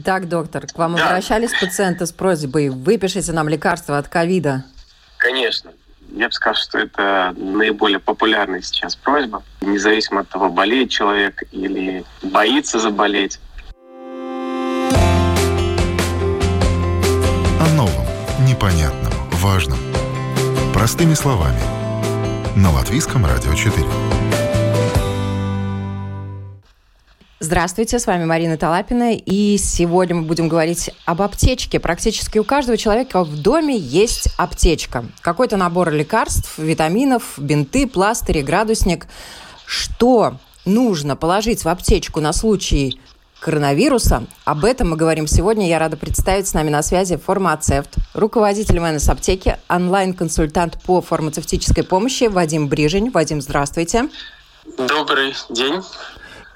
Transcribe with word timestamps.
Итак, 0.00 0.28
доктор, 0.28 0.64
к 0.64 0.78
вам 0.78 0.94
да. 0.94 1.08
обращались 1.08 1.50
пациенты 1.58 2.06
с 2.06 2.12
просьбой 2.12 2.68
«выпишите 2.68 3.32
нам 3.32 3.48
лекарства 3.48 3.98
от 3.98 4.06
ковида»? 4.06 4.62
Конечно. 5.16 5.72
Я 6.12 6.28
бы 6.28 6.32
сказал, 6.32 6.54
что 6.54 6.78
это 6.78 7.34
наиболее 7.36 7.98
популярная 7.98 8.62
сейчас 8.62 8.94
просьба, 8.94 9.42
независимо 9.60 10.20
от 10.20 10.28
того, 10.28 10.50
болеет 10.50 10.90
человек 10.90 11.42
или 11.50 12.04
боится 12.22 12.78
заболеть. 12.78 13.40
О 17.60 17.68
новом, 17.74 18.06
непонятном, 18.46 19.12
важном. 19.32 19.78
Простыми 20.72 21.14
словами. 21.14 21.60
На 22.54 22.70
Латвийском 22.70 23.26
радио 23.26 23.52
4. 23.52 24.27
Здравствуйте, 27.40 28.00
с 28.00 28.06
вами 28.08 28.24
Марина 28.24 28.56
Талапина, 28.56 29.14
и 29.14 29.58
сегодня 29.58 30.16
мы 30.16 30.22
будем 30.22 30.48
говорить 30.48 30.90
об 31.04 31.22
аптечке. 31.22 31.78
Практически 31.78 32.38
у 32.38 32.44
каждого 32.44 32.76
человека 32.76 33.22
в 33.22 33.40
доме 33.40 33.76
есть 33.76 34.30
аптечка. 34.36 35.04
Какой-то 35.20 35.56
набор 35.56 35.92
лекарств, 35.92 36.58
витаминов, 36.58 37.34
бинты, 37.36 37.86
пластыри, 37.86 38.42
градусник. 38.42 39.06
Что 39.66 40.34
нужно 40.64 41.14
положить 41.14 41.62
в 41.62 41.68
аптечку 41.68 42.20
на 42.20 42.32
случай 42.32 43.00
коронавируса. 43.38 44.24
Об 44.44 44.64
этом 44.64 44.90
мы 44.90 44.96
говорим 44.96 45.28
сегодня. 45.28 45.68
Я 45.68 45.78
рада 45.78 45.96
представить 45.96 46.48
с 46.48 46.54
нами 46.54 46.70
на 46.70 46.82
связи 46.82 47.16
фармацевт, 47.16 47.94
руководитель 48.14 48.80
МНС 48.80 49.08
аптеки, 49.08 49.58
онлайн-консультант 49.68 50.82
по 50.82 51.00
фармацевтической 51.00 51.84
помощи 51.84 52.24
Вадим 52.24 52.66
Брижень. 52.66 53.12
Вадим, 53.12 53.40
здравствуйте. 53.40 54.08
Добрый 54.76 55.34
день 55.50 55.82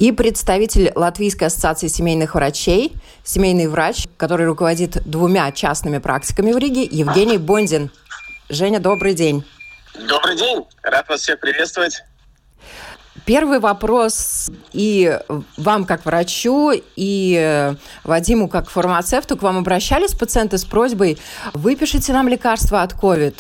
и 0.02 0.10
представитель 0.10 0.90
Латвийской 0.96 1.44
ассоциации 1.44 1.86
семейных 1.86 2.34
врачей, 2.34 2.92
семейный 3.22 3.68
врач, 3.68 4.08
который 4.16 4.46
руководит 4.46 5.00
двумя 5.08 5.52
частными 5.52 5.98
практиками 5.98 6.50
в 6.50 6.58
Риге, 6.58 6.82
Евгений 6.82 7.38
Бондин. 7.38 7.88
Женя, 8.48 8.80
добрый 8.80 9.14
день. 9.14 9.44
Добрый 10.08 10.36
день. 10.36 10.64
Рад 10.82 11.08
вас 11.08 11.20
всех 11.20 11.38
приветствовать. 11.38 12.02
Первый 13.26 13.60
вопрос 13.60 14.50
и 14.72 15.20
вам 15.56 15.84
как 15.84 16.04
врачу, 16.04 16.72
и 16.96 17.72
Вадиму 18.02 18.48
как 18.48 18.70
фармацевту. 18.70 19.36
К 19.36 19.42
вам 19.42 19.58
обращались 19.58 20.14
пациенты 20.14 20.58
с 20.58 20.64
просьбой 20.64 21.16
«выпишите 21.52 22.12
нам 22.12 22.26
лекарства 22.26 22.82
от 22.82 22.94
COVID». 22.94 23.36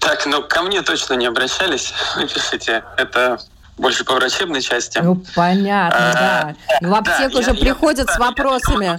Так, 0.00 0.26
ну 0.26 0.42
ко 0.42 0.62
мне 0.62 0.82
точно 0.82 1.14
не 1.14 1.26
обращались. 1.26 1.94
Выпишите. 2.16 2.82
Это 2.96 3.38
больше 3.76 4.04
по 4.04 4.14
врачебной 4.14 4.62
части. 4.62 4.98
Ну, 4.98 5.22
понятно, 5.34 6.10
а, 6.10 6.54
да. 6.80 6.88
В 6.88 6.94
аптеку 6.94 7.36
да, 7.36 7.42
же 7.42 7.50
я, 7.50 7.54
приходят 7.54 8.08
я, 8.08 8.14
с 8.14 8.18
вопросами. 8.18 8.98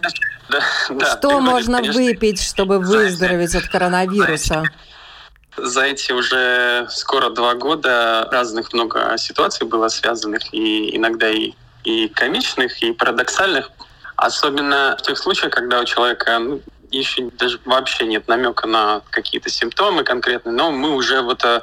Да, 0.50 0.60
да, 0.90 1.18
что 1.18 1.40
можно 1.40 1.78
конечно, 1.78 2.02
выпить, 2.02 2.42
чтобы 2.42 2.80
выздороветь 2.80 3.56
от 3.56 3.68
коронавируса? 3.68 4.64
За 5.58 5.84
эти 5.84 6.12
уже 6.12 6.88
скоро 6.90 7.30
два 7.30 7.56
года 7.56 8.28
разных 8.32 8.74
много 8.74 9.18
ситуаций 9.18 9.66
было 9.66 9.88
связанных, 9.88 10.54
и 10.54 10.96
иногда 10.96 11.30
и, 11.30 11.54
и 11.86 12.10
комичных, 12.10 12.84
и 12.84 12.92
парадоксальных. 12.92 13.72
Особенно 14.18 14.96
в 15.00 15.02
тех 15.02 15.18
случаях, 15.18 15.54
когда 15.54 15.80
у 15.80 15.86
человека 15.86 16.40
ну, 16.40 16.62
еще 17.00 17.30
даже 17.32 17.60
вообще 17.66 18.06
нет 18.06 18.28
намека 18.28 18.68
на 18.68 19.02
какие-то 19.10 19.50
симптомы 19.50 20.04
конкретные, 20.04 20.54
но 20.54 20.72
мы 20.72 20.96
уже 20.96 21.22
вот 21.22 21.44
э, 21.44 21.62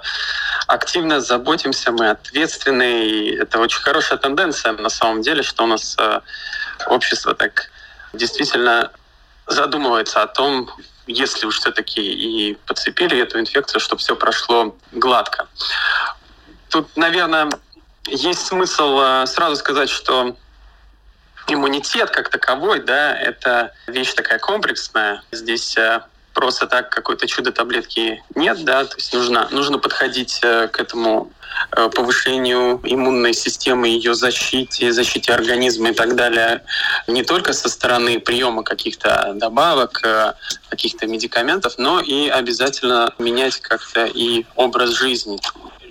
активно 0.67 1.21
заботимся, 1.21 1.93
мы 1.93 2.11
ответственны, 2.11 3.07
и 3.07 3.37
это 3.37 3.59
очень 3.59 3.81
хорошая 3.81 4.19
тенденция 4.19 4.73
на 4.73 4.89
самом 4.91 5.23
деле, 5.23 5.43
что 5.43 5.65
у 5.65 5.67
нас 5.67 5.97
э, 5.99 6.21
общество 6.87 7.35
так 7.35 7.71
действительно 8.13 8.91
задумывается 9.47 10.23
о 10.23 10.27
том, 10.27 10.71
если 11.07 11.47
уж 11.47 11.59
все-таки 11.59 12.01
и 12.01 12.55
подцепили 12.67 13.19
эту 13.19 13.41
инфекцию, 13.41 13.81
чтобы 13.81 14.01
все 14.01 14.15
прошло 14.15 14.77
гладко. 14.93 15.49
Тут, 16.69 16.97
наверное, 16.97 17.51
есть 18.07 18.47
смысл 18.47 18.99
э, 19.01 19.27
сразу 19.27 19.57
сказать, 19.57 19.91
что 19.91 20.37
иммунитет 21.49 22.11
как 22.11 22.29
таковой, 22.29 22.81
да, 22.81 23.17
это 23.17 23.73
вещь 23.87 24.13
такая 24.15 24.39
комплексная. 24.39 25.23
Здесь 25.33 25.77
э, 25.77 26.01
просто 26.35 26.67
так 26.67 26.91
какой-то 26.91 27.27
чудо-таблетки 27.27 28.23
нет, 28.35 28.65
да, 28.65 28.85
то 28.85 28.97
есть 28.97 29.13
нужно, 29.13 29.49
нужно 29.51 29.79
подходить 29.79 30.41
э, 30.43 30.69
к 30.69 30.81
этому 30.81 31.33
э, 31.77 31.89
повышению 31.89 32.81
иммунной 32.85 33.35
системы, 33.35 33.89
ее 33.89 34.15
защите, 34.15 34.93
защите 34.93 35.33
организма 35.33 35.91
и 35.91 35.95
так 35.95 36.15
далее, 36.17 36.63
не 37.07 37.23
только 37.23 37.53
со 37.53 37.69
стороны 37.69 38.21
приема 38.21 38.63
каких-то 38.63 39.33
добавок, 39.35 40.03
каких-то 40.69 41.07
медикаментов, 41.07 41.75
но 41.79 42.01
и 42.01 42.29
обязательно 42.29 43.13
менять 43.19 43.61
как-то 43.61 44.07
и 44.07 44.47
образ 44.57 44.91
жизни 44.91 45.39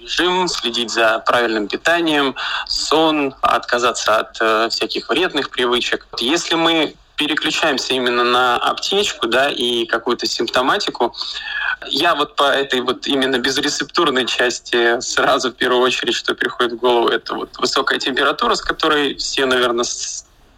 режим, 0.02 0.48
следить 0.48 0.92
за 0.92 1.20
правильным 1.20 1.68
питанием, 1.68 2.36
сон, 2.68 3.36
отказаться 3.42 4.18
от 4.18 4.38
э, 4.42 4.70
всяких 4.70 5.10
вредных 5.10 5.50
привычек. 5.50 6.08
Если 6.20 6.56
мы 6.56 6.96
переключаемся 7.16 7.94
именно 7.94 8.24
на 8.24 8.58
аптечку, 8.58 9.28
да, 9.28 9.50
и 9.50 9.86
какую-то 9.86 10.26
симптоматику, 10.26 11.14
я 11.88 12.16
вот 12.16 12.36
по 12.36 12.44
этой 12.44 12.82
вот 12.82 13.06
именно 13.06 13.38
безрецептурной 13.38 14.26
части 14.26 15.00
сразу 15.02 15.52
в 15.52 15.56
первую 15.56 15.82
очередь, 15.82 16.16
что 16.16 16.34
приходит 16.34 16.74
в 16.74 16.78
голову, 16.78 17.10
это 17.10 17.36
вот 17.36 17.58
высокая 17.60 18.00
температура, 18.00 18.56
с 18.56 18.62
которой 18.62 19.16
все, 19.16 19.46
наверное, 19.46 19.86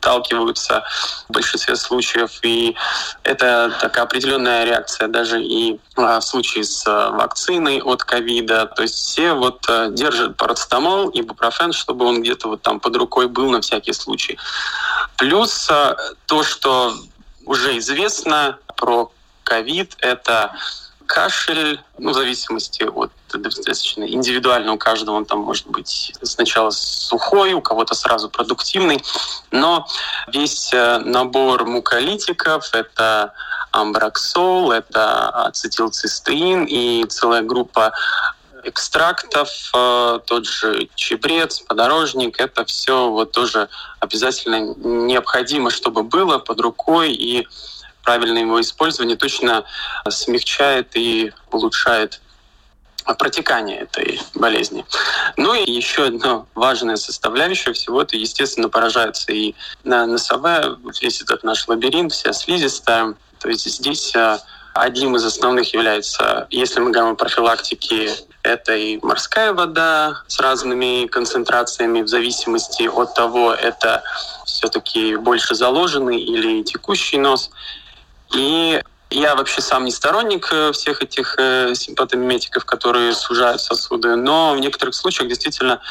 сталкиваются 0.04 0.84
в 1.30 1.34
большинстве 1.34 1.76
случаев. 1.78 2.32
И 2.44 2.76
это 3.24 3.74
такая 3.80 4.04
определенная 4.04 4.66
реакция 4.66 5.08
даже 5.08 5.42
и 5.42 5.80
а, 5.96 6.20
в 6.20 6.24
случае 6.24 6.66
с 6.66 6.86
а, 6.86 7.12
вакциной 7.12 7.82
от 7.82 8.04
ковида. 8.04 8.66
То 8.76 8.82
есть 8.82 8.96
все 8.96 9.34
вот 9.34 9.66
а, 9.70 9.88
держат 9.88 10.36
парацетамол, 10.36 11.10
ибупрофен, 11.10 11.72
чтобы 11.72 12.06
он 12.06 12.22
где-то 12.22 12.50
вот 12.50 12.62
там 12.62 12.82
под 12.82 12.98
рукой 12.98 13.28
был 13.28 13.50
на 13.50 13.62
всякий 13.62 13.94
случай. 13.94 14.38
Плюс 15.18 15.70
то, 16.26 16.44
что 16.44 16.94
уже 17.46 17.78
известно 17.78 18.58
про 18.76 19.12
ковид, 19.44 19.96
это 20.00 20.52
кашель, 21.06 21.80
ну, 21.98 22.12
в 22.12 22.14
зависимости 22.14 22.84
от 22.84 23.12
достаточно 23.38 24.04
индивидуально 24.04 24.74
у 24.74 24.78
каждого 24.78 25.16
он 25.16 25.26
там 25.26 25.40
может 25.40 25.68
быть 25.68 26.14
сначала 26.22 26.70
сухой, 26.72 27.54
у 27.54 27.62
кого-то 27.62 27.96
сразу 27.96 28.30
продуктивный, 28.30 29.04
но 29.52 29.88
весь 30.28 30.74
э, 30.74 30.98
набор 31.00 31.66
муколитиков— 31.66 32.70
это 32.74 33.34
амбраксол, 33.72 34.72
это 34.72 35.30
ацетилцистеин 35.30 36.66
и 36.66 37.06
целая 37.06 37.42
группа 37.42 37.94
экстрактов, 38.64 39.50
э, 39.74 40.20
тот 40.26 40.46
же 40.46 40.90
чебрец, 40.96 41.60
подорожник, 41.60 42.40
это 42.40 42.66
все 42.66 43.10
вот 43.10 43.32
тоже 43.32 43.70
обязательно 44.00 44.74
необходимо, 44.78 45.70
чтобы 45.70 46.04
было 46.04 46.38
под 46.40 46.62
рукой 46.62 47.14
и 47.14 47.48
правильное 48.04 48.42
его 48.42 48.60
использование 48.62 49.18
точно 49.18 49.64
смягчает 50.10 50.96
и 50.96 51.32
улучшает 51.52 52.22
протекание 53.18 53.80
этой 53.80 54.22
болезни. 54.36 54.86
Ну 55.38 55.54
и 55.54 55.70
еще 55.70 56.06
одна 56.06 56.46
важная 56.56 56.96
составляющая 56.96 57.74
всего 57.74 58.02
это, 58.02 58.18
естественно, 58.18 58.70
поражается 58.70 59.32
и 59.32 59.56
на 59.84 60.06
носовая, 60.06 60.78
весь 61.02 61.22
этот 61.22 61.44
наш 61.44 61.68
лабиринт, 61.68 62.14
вся 62.14 62.34
слизистая. 62.34 63.16
То 63.40 63.50
есть 63.50 63.66
здесь 63.66 64.16
а, 64.16 64.40
одним 64.74 65.16
из 65.16 65.26
основных 65.26 65.74
является, 65.74 66.48
если 66.50 66.80
мы 66.80 66.92
говорим 66.92 67.14
о 67.14 67.16
профилактике, 67.16 68.12
это 68.44 68.76
и 68.76 69.00
морская 69.02 69.54
вода 69.54 70.24
с 70.28 70.40
разными 70.40 71.08
концентрациями 71.08 72.02
в 72.02 72.08
зависимости 72.08 72.84
от 72.84 73.14
того, 73.14 73.54
это 73.54 74.04
все-таки 74.46 75.16
больше 75.16 75.56
заложенный 75.56 76.22
или 76.22 76.64
текущий 76.64 77.18
нос. 77.18 77.52
И 78.34 78.82
я 79.14 79.36
вообще 79.36 79.62
сам 79.62 79.86
не 79.86 79.92
сторонник 79.92 80.50
э, 80.52 80.72
всех 80.72 81.02
этих 81.02 81.36
э, 81.38 81.76
симпатомиметиков, 81.76 82.66
которые 82.66 83.14
сужают 83.14 83.62
сосуды, 83.62 84.16
но 84.16 84.54
в 84.54 84.60
некоторых 84.60 84.96
случаях 84.96 85.30
действительно 85.30 85.82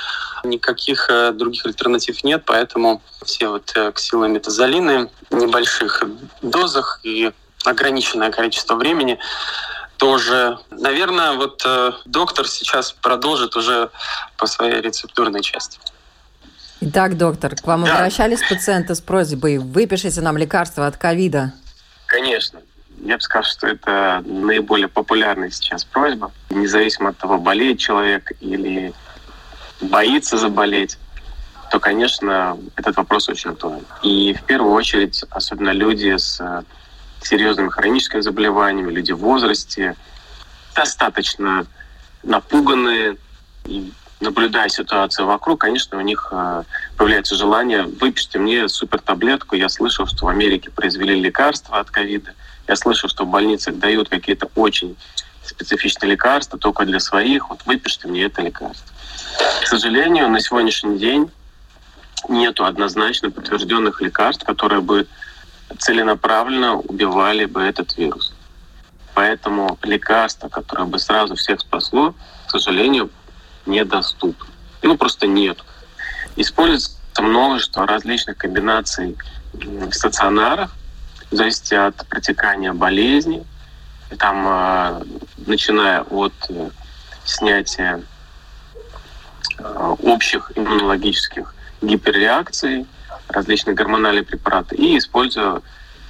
никаких 0.44 1.08
э, 1.08 1.32
других 1.32 1.64
альтернатив 1.64 2.24
нет, 2.24 2.42
поэтому 2.44 3.00
все 3.24 3.48
вот 3.48 3.72
ксилометазолины 3.94 5.08
в 5.30 5.36
небольших 5.36 6.02
дозах 6.42 7.00
и 7.04 7.32
ограниченное 7.64 8.30
количество 8.30 8.74
времени 8.74 9.18
тоже. 9.96 10.58
Наверное, 10.70 11.32
вот 11.32 11.64
доктор 12.06 12.48
сейчас 12.48 12.90
продолжит 12.90 13.54
уже 13.54 13.90
по 14.36 14.46
своей 14.46 14.80
рецептурной 14.80 15.42
части. 15.42 15.78
Итак, 16.80 17.16
доктор, 17.16 17.54
к 17.54 17.64
вам 17.64 17.84
да. 17.84 17.94
обращались 17.94 18.40
пациенты 18.48 18.96
с 18.96 19.00
просьбой 19.00 19.58
«выпишите 19.58 20.20
нам 20.20 20.36
лекарства 20.36 20.88
от 20.88 20.96
ковида»? 20.96 21.52
Конечно. 22.06 22.60
Я 22.98 23.16
бы 23.16 23.20
сказал, 23.20 23.44
что 23.44 23.66
это 23.66 24.22
наиболее 24.24 24.88
популярная 24.88 25.50
сейчас 25.50 25.84
просьба. 25.84 26.30
Независимо 26.50 27.10
от 27.10 27.18
того, 27.18 27.38
болеет 27.38 27.78
человек 27.78 28.32
или 28.40 28.92
боится 29.80 30.38
заболеть. 30.38 30.98
то, 31.70 31.80
конечно, 31.80 32.58
этот 32.76 32.96
вопрос 32.96 33.28
очень 33.28 33.50
актуален. 33.50 33.84
И 34.02 34.34
в 34.34 34.42
первую 34.42 34.72
очередь, 34.72 35.24
особенно 35.30 35.70
люди 35.70 36.16
с 36.16 36.38
э, 36.40 36.62
серьезными 37.22 37.70
хроническими 37.70 38.20
заболеваниями, 38.20 38.92
люди 38.92 39.12
в 39.12 39.18
возрасте, 39.18 39.96
достаточно 40.74 41.66
напуганные, 42.22 43.16
и 43.64 43.92
наблюдая 44.20 44.68
ситуацию 44.68 45.26
вокруг, 45.26 45.60
конечно, 45.60 45.98
у 45.98 46.00
них 46.00 46.28
э, 46.30 46.62
появляется 46.96 47.34
желание, 47.34 47.82
выпишите 47.82 48.38
мне 48.38 48.68
супер 48.68 49.00
таблетку. 49.00 49.56
Я 49.56 49.68
слышал, 49.68 50.06
что 50.06 50.26
в 50.26 50.28
Америке 50.28 50.70
произвели 50.70 51.20
лекарства 51.20 51.78
от 51.78 51.90
ковида. 51.90 52.34
Я 52.68 52.76
слышал, 52.76 53.08
что 53.08 53.24
в 53.24 53.28
больницах 53.28 53.76
дают 53.78 54.08
какие-то 54.08 54.48
очень 54.54 54.96
специфичные 55.44 56.12
лекарства 56.12 56.58
только 56.58 56.84
для 56.84 57.00
своих. 57.00 57.50
Вот 57.50 57.60
выпишите 57.66 58.08
мне 58.08 58.24
это 58.24 58.42
лекарство. 58.42 58.88
К 59.62 59.66
сожалению, 59.66 60.28
на 60.28 60.40
сегодняшний 60.40 60.98
день 60.98 61.30
нету 62.28 62.64
однозначно 62.64 63.30
подтвержденных 63.30 64.00
лекарств, 64.00 64.44
которые 64.44 64.80
бы 64.80 65.06
целенаправленно 65.78 66.76
убивали 66.76 67.46
бы 67.46 67.62
этот 67.62 67.96
вирус. 67.96 68.34
Поэтому 69.14 69.78
лекарство, 69.82 70.48
которое 70.48 70.84
бы 70.84 70.98
сразу 70.98 71.34
всех 71.34 71.60
спасло, 71.60 72.14
к 72.46 72.50
сожалению, 72.50 73.10
недоступно. 73.66 74.46
Ну, 74.82 74.96
просто 74.96 75.26
нет. 75.26 75.58
Используется 76.36 76.98
множество 77.20 77.86
различных 77.86 78.38
комбинаций 78.38 79.16
в 79.52 79.92
стационарах, 79.92 80.74
в 81.32 81.36
зависимости 81.36 81.74
от 81.74 82.06
протекания 82.08 82.72
болезни, 82.74 83.44
там, 84.18 84.46
э, 84.46 85.04
начиная 85.46 86.02
от 86.02 86.34
э, 86.50 86.70
снятия 87.24 88.02
э, 89.58 89.94
общих 90.02 90.52
иммунологических 90.54 91.54
гиперреакций, 91.80 92.86
различные 93.28 93.74
гормональные 93.74 94.24
препараты, 94.24 94.76
и 94.76 94.98
используя 94.98 95.62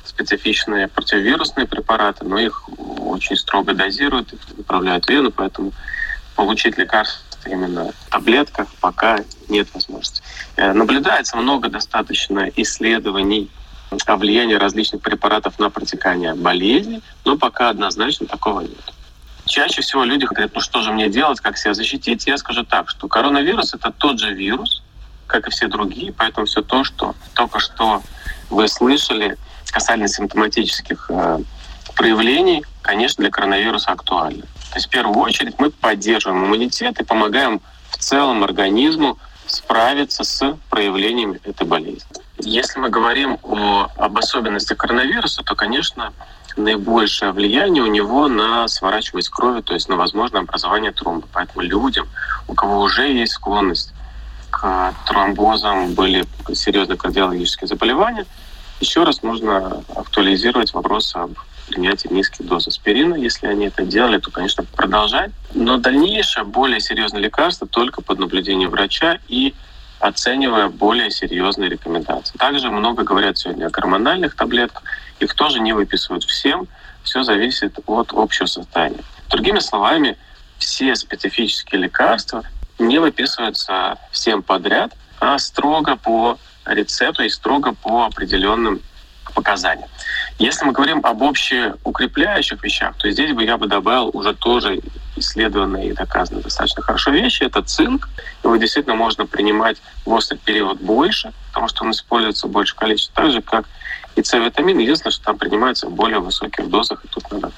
специфичные 0.05 0.89
противовирусные 0.89 1.69
препараты, 1.69 2.25
но 2.25 2.39
их 2.39 2.69
очень 2.99 3.37
строго 3.37 3.73
дозируют, 3.73 4.35
направляют 4.59 5.07
в 5.07 5.09
вену, 5.09 5.31
поэтому 5.31 5.73
получить 6.35 6.77
лекарство 6.77 7.23
именно 7.49 7.93
в 7.93 8.11
таблетках 8.11 8.67
пока 8.81 9.21
нет 9.49 9.69
возможности. 9.73 10.23
Наблюдается 10.57 11.37
много 11.37 11.69
достаточно 11.69 12.51
исследований 12.57 13.49
о 14.07 14.17
влиянии 14.17 14.55
различных 14.55 15.03
препаратов 15.03 15.59
на 15.59 15.71
протекание 15.71 16.35
болезни, 16.35 17.03
но 17.25 17.37
пока 17.37 17.71
однозначно 17.71 18.27
такого 18.27 18.61
нет. 18.61 18.93
Чаще 19.45 19.83
всего 19.83 20.05
люди 20.05 20.25
говорят, 20.25 20.53
ну 20.55 20.61
что 20.61 20.83
же 20.83 20.93
мне 20.93 21.09
делать, 21.09 21.41
как 21.41 21.59
себя 21.59 21.75
защитить? 21.75 22.27
Я 22.27 22.39
скажу 22.39 22.65
так, 22.65 22.89
что 22.89 23.09
коронавирус— 23.09 23.75
это 23.75 23.91
тот 23.91 24.19
же 24.19 24.33
вирус, 24.33 24.83
как 25.27 25.49
и 25.49 25.51
все 25.51 25.69
другие, 25.69 26.13
поэтому 26.13 26.47
все 26.47 26.63
то, 26.63 26.85
что 26.85 27.15
только 27.35 27.59
что 27.59 28.03
вы 28.51 28.69
слышали 28.69 29.37
касательно 29.71 30.09
симптоматических 30.09 31.07
э, 31.09 31.39
проявлений, 31.97 32.65
конечно, 32.83 33.23
для 33.23 33.31
коронавируса 33.31 33.93
актуально. 33.93 34.43
То 34.43 34.77
есть 34.77 34.87
в 34.87 34.91
первую 34.91 35.19
очередь 35.19 35.59
мы 35.59 35.71
поддерживаем 35.71 36.45
иммунитет 36.45 37.01
и 37.01 37.05
помогаем 37.05 37.61
в 37.91 37.97
целом 37.99 38.45
организму 38.45 39.19
справиться 39.47 40.25
с 40.25 40.57
проявлениями 40.71 41.41
этой 41.45 41.67
болезни. 41.67 42.22
Если 42.45 42.81
мы 42.81 42.91
говорим 42.91 43.39
о, 43.43 43.89
об 43.97 44.19
особенностях 44.19 44.77
коронавируса, 44.77 45.43
то, 45.43 45.55
конечно, 45.55 46.13
наибольшее 46.57 47.33
влияние 47.33 47.83
у 47.83 47.87
него 47.87 48.29
на 48.29 48.67
сворачиваемость 48.69 49.31
крови, 49.31 49.63
то 49.63 49.75
есть 49.75 49.89
на 49.89 49.97
возможное 49.97 50.43
образование 50.43 50.91
тромба. 50.91 51.27
Поэтому 51.33 51.63
людям, 51.63 52.09
у 52.49 52.55
кого 52.55 52.81
уже 52.81 53.11
есть 53.11 53.33
склонность 53.33 53.95
к 54.51 54.95
тромбозам, 55.07 55.95
были 55.95 56.25
серьезные 56.53 56.99
кардиологические 56.99 57.69
заболевания, 57.69 58.27
еще 58.81 59.05
раз 59.05 59.23
нужно 59.23 59.85
актуализировать 59.95 60.75
вопрос 60.75 61.15
об 61.15 61.35
принятии 61.69 62.09
низких 62.09 62.45
доз 62.45 62.67
аспирина. 62.67 63.15
Если 63.15 63.47
они 63.47 63.67
это 63.67 63.85
делали, 63.85 64.19
то, 64.19 64.31
конечно, 64.31 64.65
продолжать. 64.65 65.31
Но 65.55 65.77
дальнейшее, 65.79 66.45
более 66.45 66.81
серьезное 66.81 67.21
лекарство 67.21 67.67
только 67.67 68.03
под 68.03 68.19
наблюдением 68.19 68.71
врача 68.71 69.19
и 69.29 69.55
оценивая 70.03 70.69
более 70.69 71.13
серьезные 71.13 71.71
рекомендации. 71.71 72.37
Также 72.37 72.71
много 72.71 73.05
говорят 73.05 73.39
сегодня 73.39 73.67
о 73.67 73.71
гормональных 73.71 74.35
таблетках. 74.35 74.83
Их 75.21 75.33
тоже 75.35 75.61
не 75.61 75.73
выписывают 75.73 76.25
всем. 76.25 76.67
Все 77.05 77.23
зависит 77.23 77.79
от 77.87 78.13
общего 78.13 78.47
состояния. 78.47 79.05
Другими 79.31 79.61
словами, 79.61 80.19
все 80.59 80.97
специфические 80.97 81.83
лекарства 81.83 82.43
не 82.81 82.99
выписываются 82.99 83.97
всем 84.11 84.43
подряд, 84.43 84.93
а 85.21 85.39
строго 85.39 85.95
по 85.95 86.37
рецепту 86.67 87.23
и 87.23 87.29
строго 87.29 87.73
по 87.73 88.05
определенным 88.05 88.83
показаниям. 89.33 89.89
Если 90.39 90.65
мы 90.65 90.73
говорим 90.73 91.01
об 91.05 91.23
общеукрепляющих 91.23 92.63
вещах, 92.63 92.97
то 92.97 93.11
здесь 93.11 93.33
бы 93.33 93.45
я 93.45 93.57
бы 93.57 93.67
добавил 93.67 94.11
уже 94.13 94.35
тоже 94.35 94.81
исследованные 95.17 95.91
и 95.91 95.93
доказанные 95.93 96.43
достаточно 96.43 96.83
хорошо 96.83 97.11
вещи. 97.11 97.45
Это 97.45 97.63
цинк. 97.63 98.09
Его 98.43 98.57
действительно 98.57 98.97
можно 98.97 99.27
принимать 99.27 99.83
в 100.05 100.13
острый 100.13 100.39
период 100.39 100.81
больше, 100.81 101.33
потому 101.49 101.69
что 101.69 101.85
он 101.85 101.91
используется 101.91 102.47
в 102.47 102.51
большем 102.51 102.79
количестве, 102.79 103.13
так 103.15 103.31
же, 103.31 103.43
как 103.43 103.67
и 104.17 104.23
С-витамин. 104.23 104.79
Единственное, 104.79 105.13
что 105.13 105.25
там 105.25 105.39
принимается 105.39 105.87
в 105.87 105.93
более 105.93 106.21
высоких 106.21 106.69
дозах, 106.69 107.05
и 107.05 107.09
тут 107.09 107.31
надо 107.31 107.53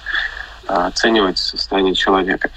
а, 0.66 0.86
оценивать 0.86 1.38
состояние 1.38 1.94
человека. 1.94 2.50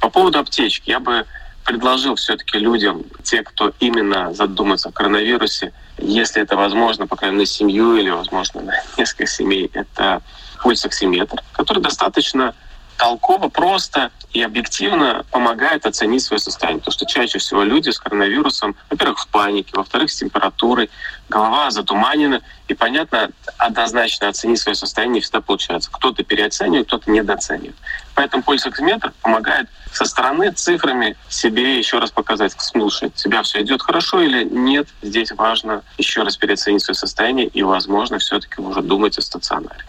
По 0.00 0.10
поводу 0.10 0.38
аптечки. 0.38 0.90
Я 0.90 1.00
бы 1.00 1.26
предложил 1.64 2.16
все-таки 2.16 2.58
людям, 2.58 3.04
те, 3.22 3.42
кто 3.42 3.72
именно 3.80 4.32
задумается 4.34 4.88
о 4.88 4.92
коронавирусе, 4.92 5.72
если 5.98 6.42
это 6.42 6.56
возможно, 6.56 7.06
по 7.06 7.16
крайней 7.16 7.36
мере, 7.36 7.46
семью 7.46 7.96
или, 7.96 8.10
возможно, 8.10 8.62
на 8.62 8.74
несколько 8.96 9.26
семей, 9.26 9.70
это 9.72 10.22
пульсоксиметр, 10.62 11.42
который 11.52 11.82
достаточно 11.82 12.54
толково, 12.96 13.48
просто 13.48 14.10
и 14.32 14.42
объективно 14.42 15.24
помогает 15.30 15.86
оценить 15.86 16.22
свое 16.22 16.38
состояние. 16.40 16.78
Потому 16.78 16.92
что 16.92 17.06
чаще 17.06 17.38
всего 17.38 17.64
люди 17.64 17.90
с 17.90 17.98
коронавирусом, 17.98 18.76
во-первых, 18.90 19.18
в 19.20 19.28
панике, 19.28 19.72
во-вторых, 19.74 20.10
с 20.10 20.16
температурой, 20.16 20.88
голова 21.28 21.70
затуманена, 21.70 22.42
и, 22.68 22.74
понятно, 22.74 23.30
однозначно 23.58 24.28
оценить 24.28 24.60
свое 24.60 24.76
состояние 24.76 25.14
не 25.14 25.20
всегда 25.20 25.40
получается. 25.40 25.90
Кто-то 25.92 26.22
переоценивает, 26.22 26.86
кто-то 26.86 27.10
недооценивает. 27.10 27.76
Поэтому 28.14 28.42
пульсоксиметр 28.42 29.12
помогает 29.22 29.68
со 29.92 30.04
стороны 30.04 30.50
цифрами 30.52 31.16
себе 31.28 31.78
еще 31.78 31.98
раз 31.98 32.10
показать, 32.10 32.54
слушай, 32.58 33.10
тебя 33.10 33.42
все 33.42 33.62
идет 33.62 33.82
хорошо 33.82 34.20
или 34.20 34.44
нет. 34.44 34.88
Здесь 35.02 35.32
важно 35.32 35.82
еще 35.98 36.22
раз 36.22 36.36
переоценить 36.36 36.82
свое 36.82 36.94
состояние 36.94 37.46
и, 37.46 37.62
возможно, 37.62 38.18
все-таки 38.18 38.60
уже 38.60 38.82
думать 38.82 39.18
о 39.18 39.22
стационаре. 39.22 39.84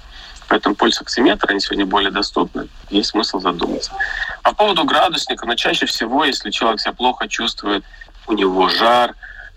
Поэтому 0.48 0.76
пульсоксиметр, 0.76 1.50
они 1.50 1.60
сегодня 1.60 1.86
более 1.86 2.12
доступны, 2.12 2.68
есть 2.90 3.10
смысл 3.10 3.40
задуматься. 3.40 3.92
По 4.44 4.54
поводу 4.54 4.84
градусника, 4.84 5.46
но 5.46 5.54
ну, 5.54 5.56
чаще 5.56 5.86
всего, 5.86 6.26
если 6.26 6.52
человек 6.52 6.82
себя 6.82 6.94
плохо 6.94 7.28
чувствует, 7.28 7.84
у 8.28 8.34
него 8.34 8.70
жар, 8.70 9.16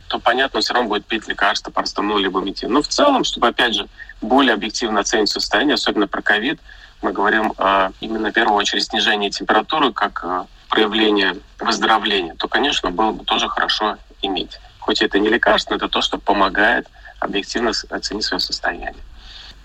то, 0.08 0.20
понятно, 0.20 0.58
он 0.58 0.62
все 0.62 0.74
равно 0.74 0.88
будет 0.88 1.04
пить 1.04 1.26
лекарства, 1.26 1.70
парастомол 1.70 2.18
либо 2.18 2.40
метин. 2.40 2.72
Но 2.72 2.82
в 2.82 2.88
целом, 2.88 3.24
чтобы, 3.24 3.48
опять 3.48 3.74
же, 3.74 3.88
более 4.20 4.54
объективно 4.54 5.00
оценить 5.00 5.28
состояние, 5.28 5.74
особенно 5.74 6.06
про 6.06 6.22
ковид, 6.22 6.60
мы 7.02 7.12
говорим 7.12 7.52
о, 7.58 7.90
именно 8.00 8.30
в 8.30 8.32
первую 8.32 8.56
очередь 8.56 8.84
снижении 8.84 9.30
температуры 9.30 9.92
как 9.92 10.20
э, 10.24 10.44
проявление 10.68 11.36
выздоровления, 11.58 12.34
то, 12.34 12.48
конечно, 12.48 12.90
было 12.90 13.12
бы 13.12 13.24
тоже 13.24 13.48
хорошо 13.48 13.96
иметь. 14.22 14.58
Хоть 14.80 15.02
это 15.02 15.18
не 15.18 15.28
лекарство, 15.28 15.72
но 15.72 15.76
это 15.76 15.88
то, 15.88 16.00
что 16.00 16.18
помогает 16.18 16.88
объективно 17.20 17.72
оценить 17.90 18.24
свое 18.24 18.40
состояние. 18.40 18.94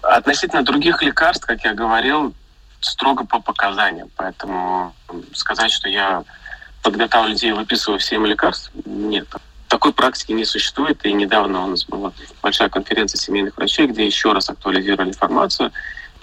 Относительно 0.02 0.64
других 0.64 1.02
лекарств, 1.04 1.46
как 1.46 1.64
я 1.64 1.74
говорил, 1.74 2.34
строго 2.80 3.26
по 3.26 3.40
показаниям. 3.40 4.10
Поэтому 4.16 4.94
сказать, 5.34 5.72
что 5.72 5.88
я 5.88 6.24
подготавливаю 6.82 7.34
людей, 7.34 7.52
выписываю 7.52 8.00
всем 8.00 8.26
лекарств, 8.26 8.72
нет. 8.86 9.28
Такой 9.68 9.94
практики 9.94 10.32
не 10.32 10.46
существует. 10.46 11.06
И 11.06 11.14
недавно 11.14 11.64
у 11.64 11.68
нас 11.68 11.86
была 11.86 12.12
большая 12.42 12.70
конференция 12.70 13.20
семейных 13.20 13.56
врачей, 13.56 13.88
где 13.88 14.06
еще 14.06 14.34
раз 14.34 14.50
актуализировали 14.50 15.10
информацию. 15.10 15.72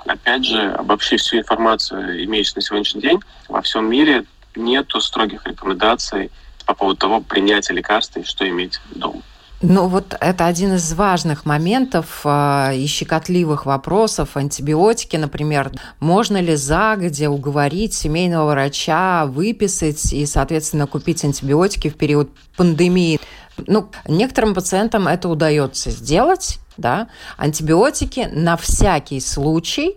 Опять 0.08 0.46
же, 0.46 0.72
обобщив 0.72 1.20
всю 1.20 1.38
информацию, 1.38 2.24
имеющуюся 2.24 2.56
на 2.56 2.62
сегодняшний 2.62 3.02
день, 3.02 3.20
во 3.48 3.60
всем 3.60 3.90
мире 3.90 4.24
нету 4.56 5.02
строгих 5.02 5.46
рекомендаций 5.46 6.30
по 6.64 6.74
поводу 6.74 6.98
того, 6.98 7.20
принятия 7.20 7.74
лекарства 7.74 8.20
и 8.20 8.24
что 8.24 8.48
иметь 8.48 8.80
дома. 8.94 9.20
Ну 9.60 9.88
вот 9.88 10.16
это 10.18 10.46
один 10.46 10.76
из 10.76 10.94
важных 10.94 11.44
моментов 11.44 12.22
э, 12.24 12.76
и 12.76 12.86
щекотливых 12.86 13.66
вопросов. 13.66 14.36
Антибиотики, 14.36 15.16
например, 15.16 15.72
можно 16.00 16.40
ли 16.40 16.54
загодя 16.54 17.28
уговорить 17.28 17.92
семейного 17.92 18.52
врача 18.52 19.26
выписать 19.26 20.12
и, 20.14 20.24
соответственно, 20.24 20.86
купить 20.86 21.22
антибиотики 21.22 21.90
в 21.90 21.96
период 21.96 22.30
пандемии? 22.56 23.20
Ну, 23.66 23.90
некоторым 24.06 24.54
пациентам 24.54 25.06
это 25.06 25.28
удается 25.28 25.90
сделать, 25.90 26.60
да. 26.78 27.08
Антибиотики 27.36 28.28
на 28.32 28.56
всякий 28.56 29.20
случай 29.20 29.96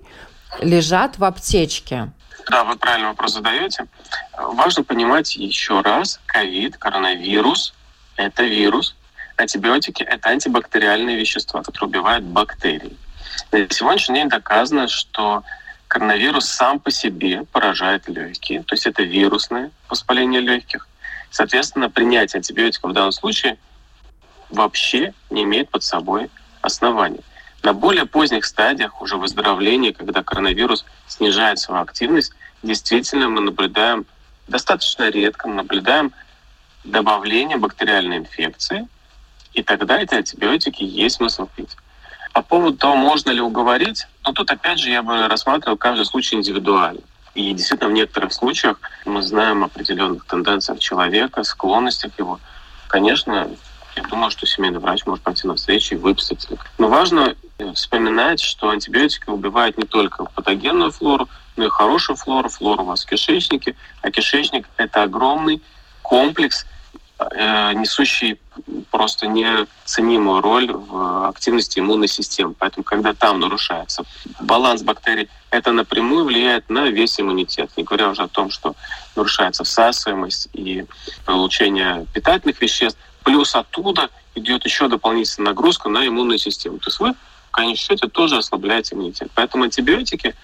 лежат 0.60 1.18
в 1.18 1.24
аптечке. 1.24 2.12
Да, 2.50 2.64
вы 2.64 2.76
правильный 2.76 3.10
вопрос 3.10 3.34
задаете. 3.34 3.86
Важно 4.38 4.84
понимать 4.84 5.36
еще 5.36 5.82
раз, 5.82 6.20
ковид, 6.26 6.76
коронавирус– 6.78 7.74
это 8.18 8.44
вирус, 8.44 8.96
антибиотики– 9.38 10.04
это 10.16 10.30
антибактериальные 10.30 11.18
вещества, 11.18 11.62
которые 11.62 11.90
убивают 11.90 12.26
бактерии. 12.26 12.98
На 13.52 13.70
сегодняшний 13.70 14.16
день 14.16 14.30
доказано, 14.30 14.88
что 14.88 15.44
коронавирус 15.88 16.48
сам 16.48 16.80
по 16.80 16.90
себе 16.90 17.44
поражает 17.52 18.08
легкие, 18.08 18.64
то 18.64 18.74
есть 18.74 18.88
это 18.88 19.04
вирусное 19.04 19.72
воспаление 19.88 20.42
легких. 20.42 20.88
Соответственно, 21.30 21.90
принятие 21.90 22.40
антибиотиков 22.40 22.92
в 22.92 22.94
данном 22.94 23.12
случае 23.12 23.58
вообще 24.50 25.14
не 25.30 25.44
имеет 25.44 25.70
под 25.70 25.84
собой 25.84 26.30
оснований. 26.62 27.22
На 27.64 27.74
более 27.74 28.06
поздних 28.06 28.46
стадиях 28.46 29.02
уже 29.02 29.18
выздоровления, 29.18 29.94
когда 29.94 30.24
коронавирус 30.24 30.86
снижает 31.08 31.60
свою 31.60 31.82
активность, 31.82 32.34
действительно 32.64 33.30
мы 33.30 33.42
наблюдаем, 33.42 34.06
достаточно 34.48 35.10
редко 35.10 35.48
мы 35.48 35.56
наблюдаем 35.56 36.12
добавление 36.84 37.58
бактериальной 37.58 38.18
инфекции, 38.18 38.88
и 39.54 39.62
тогда 39.62 40.00
эти 40.00 40.16
антибиотики 40.16 40.84
есть 40.84 41.18
смысл 41.18 41.48
пить. 41.56 41.76
По 42.34 42.42
поводу 42.42 42.78
того, 42.78 42.96
можно 42.96 43.30
ли 43.32 43.42
уговорить, 43.42 44.08
ну 44.26 44.34
тут 44.34 44.50
опять 44.50 44.80
же 44.80 44.90
я 44.90 45.04
бы 45.04 45.28
рассматривал 45.28 45.78
каждый 45.78 46.06
случай 46.06 46.36
индивидуально. 46.36 47.02
И 47.36 47.54
действительно 47.54 47.90
в 47.90 47.94
некоторых 47.94 48.34
случаях 48.34 48.78
мы 49.06 49.22
знаем 49.22 49.64
определенных 49.64 50.26
тенденциях 50.26 50.80
человека, 50.80 51.44
склонностях 51.44 52.12
его. 52.18 52.40
Конечно, 52.88 53.50
я 53.96 54.04
думаю, 54.04 54.32
что 54.32 54.46
семейный 54.46 54.80
врач 54.80 55.06
может 55.06 55.24
пойти 55.24 55.48
на 55.48 55.56
встречу 55.56 55.96
и 55.96 55.98
выписать 55.98 56.48
Но 56.78 56.88
важно 56.88 57.36
э, 57.58 57.74
вспоминать, 57.74 58.40
что 58.40 58.70
антибиотики 58.70 59.30
убивают 59.30 59.78
не 59.78 59.86
только 59.86 60.26
патогенную 60.26 60.92
флору, 60.92 61.28
но 61.58 61.66
и 61.66 61.70
хорошую 61.70 62.16
флору, 62.16 62.50
флору 62.50 62.84
у 62.84 62.86
вас 62.88 63.04
в 63.04 63.10
кишечнике. 63.10 63.76
А 64.02 64.12
кишечник— 64.12 64.68
это 64.78 65.04
огромный 65.04 65.62
комплекс, 66.02 66.66
э, 67.20 67.74
несущий 67.74 68.40
просто 68.90 69.28
неоценимую 69.28 70.42
роль 70.42 70.72
в 70.72 71.28
активности 71.28 71.80
иммунной 71.80 72.08
системы. 72.08 72.54
Поэтому, 72.58 72.84
когда 72.84 73.14
там 73.14 73.40
нарушается 73.40 74.04
баланс 74.40 74.84
бактерий, 74.84 75.30
это 75.50 75.72
напрямую 75.72 76.26
влияет 76.26 76.70
на 76.70 76.90
весь 76.90 77.20
иммунитет. 77.20 77.72
Не 77.78 77.84
говоря 77.84 78.10
уже 78.10 78.24
о 78.24 78.28
том, 78.28 78.50
что 78.50 78.76
нарушается 79.16 79.64
всасываемость 79.64 80.50
и 80.54 80.86
получение 81.26 82.06
питательных 82.14 82.62
веществ. 82.62 83.00
Плюс 83.24 83.56
оттуда 83.56 84.10
идет 84.36 84.66
еще 84.66 84.88
дополнительная 84.88 85.52
нагрузка 85.52 85.90
на 85.90 86.08
иммунную 86.08 86.40
систему. 86.40 86.80
То 86.80 86.90
есть 86.90 87.00
вы 87.00 87.14
в 87.50 87.52
конечном 87.52 87.98
счете 87.98 88.08
тоже 88.08 88.38
ослабляете 88.38 88.96
иммунитет. 88.96 89.30
Поэтому 89.36 89.66
антибиотики 89.66 90.36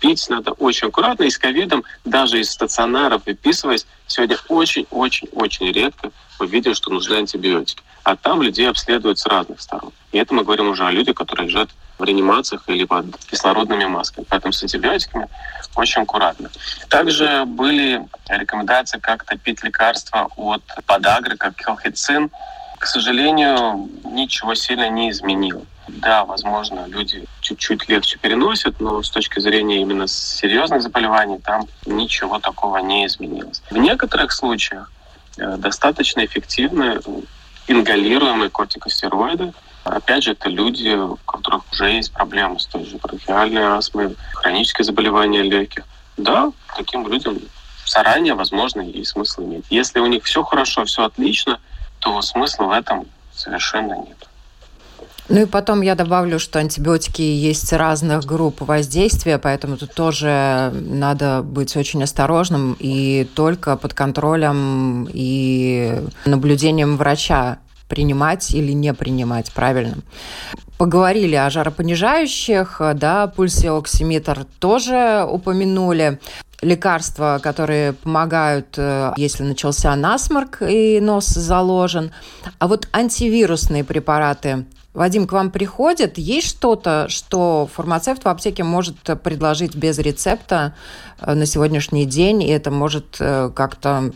пить 0.00 0.26
надо 0.28 0.52
очень 0.52 0.88
аккуратно. 0.88 1.24
И 1.24 1.30
с 1.30 1.38
ковидом, 1.38 1.84
даже 2.04 2.40
из 2.40 2.50
стационаров 2.50 3.22
выписываясь, 3.26 3.86
сегодня 4.06 4.36
очень-очень-очень 4.48 5.72
редко 5.72 6.10
мы 6.38 6.46
видим, 6.46 6.74
что 6.74 6.90
нужны 6.90 7.14
антибиотики. 7.14 7.82
А 8.02 8.16
там 8.16 8.42
людей 8.42 8.68
обследуют 8.68 9.18
с 9.18 9.26
разных 9.26 9.60
сторон. 9.60 9.92
И 10.12 10.18
это 10.18 10.32
мы 10.32 10.44
говорим 10.44 10.68
уже 10.68 10.86
о 10.86 10.90
людях, 10.90 11.16
которые 11.16 11.48
лежат 11.48 11.70
в 11.98 12.04
реанимациях 12.04 12.62
или 12.68 12.84
под 12.84 13.16
кислородными 13.26 13.86
масками. 13.86 14.24
Поэтому 14.28 14.52
с 14.52 14.62
антибиотиками 14.62 15.28
очень 15.74 16.02
аккуратно. 16.02 16.50
Также 16.88 17.44
были 17.46 18.06
рекомендации 18.28 18.98
как-то 18.98 19.36
пить 19.36 19.62
лекарства 19.64 20.28
от 20.36 20.62
подагры, 20.86 21.36
как 21.36 21.56
келхицин. 21.56 22.30
К 22.78 22.86
сожалению, 22.86 23.88
ничего 24.04 24.54
сильно 24.54 24.88
не 24.88 25.10
изменило. 25.10 25.62
Да, 25.88 26.24
возможно, 26.24 26.86
люди 26.86 27.24
чуть-чуть 27.40 27.88
легче 27.88 28.18
переносят, 28.18 28.80
но 28.80 29.02
с 29.02 29.10
точки 29.10 29.38
зрения 29.38 29.80
именно 29.80 30.08
серьезных 30.08 30.82
заболеваний 30.82 31.38
там 31.38 31.66
ничего 31.86 32.38
такого 32.38 32.78
не 32.78 33.06
изменилось. 33.06 33.62
В 33.70 33.76
некоторых 33.76 34.32
случаях 34.32 34.90
э, 35.38 35.56
достаточно 35.56 36.24
эффективны 36.24 37.00
ингалируемые 37.68 38.50
кортикостероиды. 38.50 39.52
Опять 39.84 40.24
же, 40.24 40.32
это 40.32 40.48
люди, 40.48 40.88
у 40.88 41.16
которых 41.16 41.62
уже 41.70 41.90
есть 41.90 42.12
проблемы 42.12 42.58
с 42.58 42.66
той 42.66 42.84
же 42.84 42.96
бронхиальной 42.98 43.62
астмой, 43.62 44.16
хронические 44.34 44.84
заболевания 44.84 45.42
легких. 45.42 45.84
Да, 46.16 46.50
таким 46.76 47.06
людям 47.06 47.38
заранее, 47.86 48.34
возможно, 48.34 48.80
и 48.80 49.04
смысл 49.04 49.44
иметь. 49.44 49.64
Если 49.70 50.00
у 50.00 50.06
них 50.06 50.24
все 50.24 50.42
хорошо, 50.42 50.84
все 50.84 51.04
отлично, 51.04 51.60
то 52.06 52.22
смысла 52.22 52.66
в 52.66 52.70
этом 52.70 53.04
совершенно 53.34 53.94
нет. 53.94 54.28
Ну 55.28 55.42
и 55.42 55.44
потом 55.44 55.80
я 55.80 55.96
добавлю, 55.96 56.38
что 56.38 56.60
антибиотики 56.60 57.20
есть 57.20 57.72
разных 57.72 58.24
групп 58.24 58.60
воздействия, 58.60 59.38
поэтому 59.38 59.76
тут 59.76 59.92
тоже 59.92 60.70
надо 60.72 61.42
быть 61.42 61.76
очень 61.76 62.04
осторожным 62.04 62.76
и 62.78 63.24
только 63.34 63.76
под 63.76 63.92
контролем 63.92 65.08
и 65.12 66.00
наблюдением 66.26 66.96
врача 66.96 67.58
принимать 67.88 68.54
или 68.54 68.70
не 68.70 68.94
принимать 68.94 69.52
правильно. 69.52 69.96
Поговорили 70.78 71.36
о 71.36 71.48
жаропонижающих, 71.48 72.80
да, 72.94 73.28
пульсиоксиметр 73.28 74.46
тоже 74.58 75.26
упомянули 75.28 76.20
лекарства, 76.60 77.40
которые 77.42 77.92
помогают, 77.94 78.74
э, 78.76 79.12
если 79.16 79.42
начался 79.42 79.94
насморк 79.96 80.62
и 80.62 81.00
нос 81.00 81.26
заложен. 81.26 82.12
А 82.58 82.68
вот 82.68 82.88
антивирусные 82.92 83.84
препараты 83.84 84.66
Вадим, 84.96 85.26
к 85.26 85.32
вам 85.32 85.50
приходит, 85.50 86.16
есть 86.16 86.48
что-то, 86.48 87.06
что 87.10 87.68
фармацевт 87.70 88.24
в 88.24 88.28
аптеке 88.28 88.64
может 88.64 88.96
предложить 89.22 89.76
без 89.76 89.98
рецепта 89.98 90.74
э, 91.20 91.34
на 91.34 91.44
сегодняшний 91.44 92.06
день, 92.06 92.42
и 92.42 92.48
это 92.48 92.70
может 92.70 93.16
э, 93.20 93.50
как-то 93.54 94.12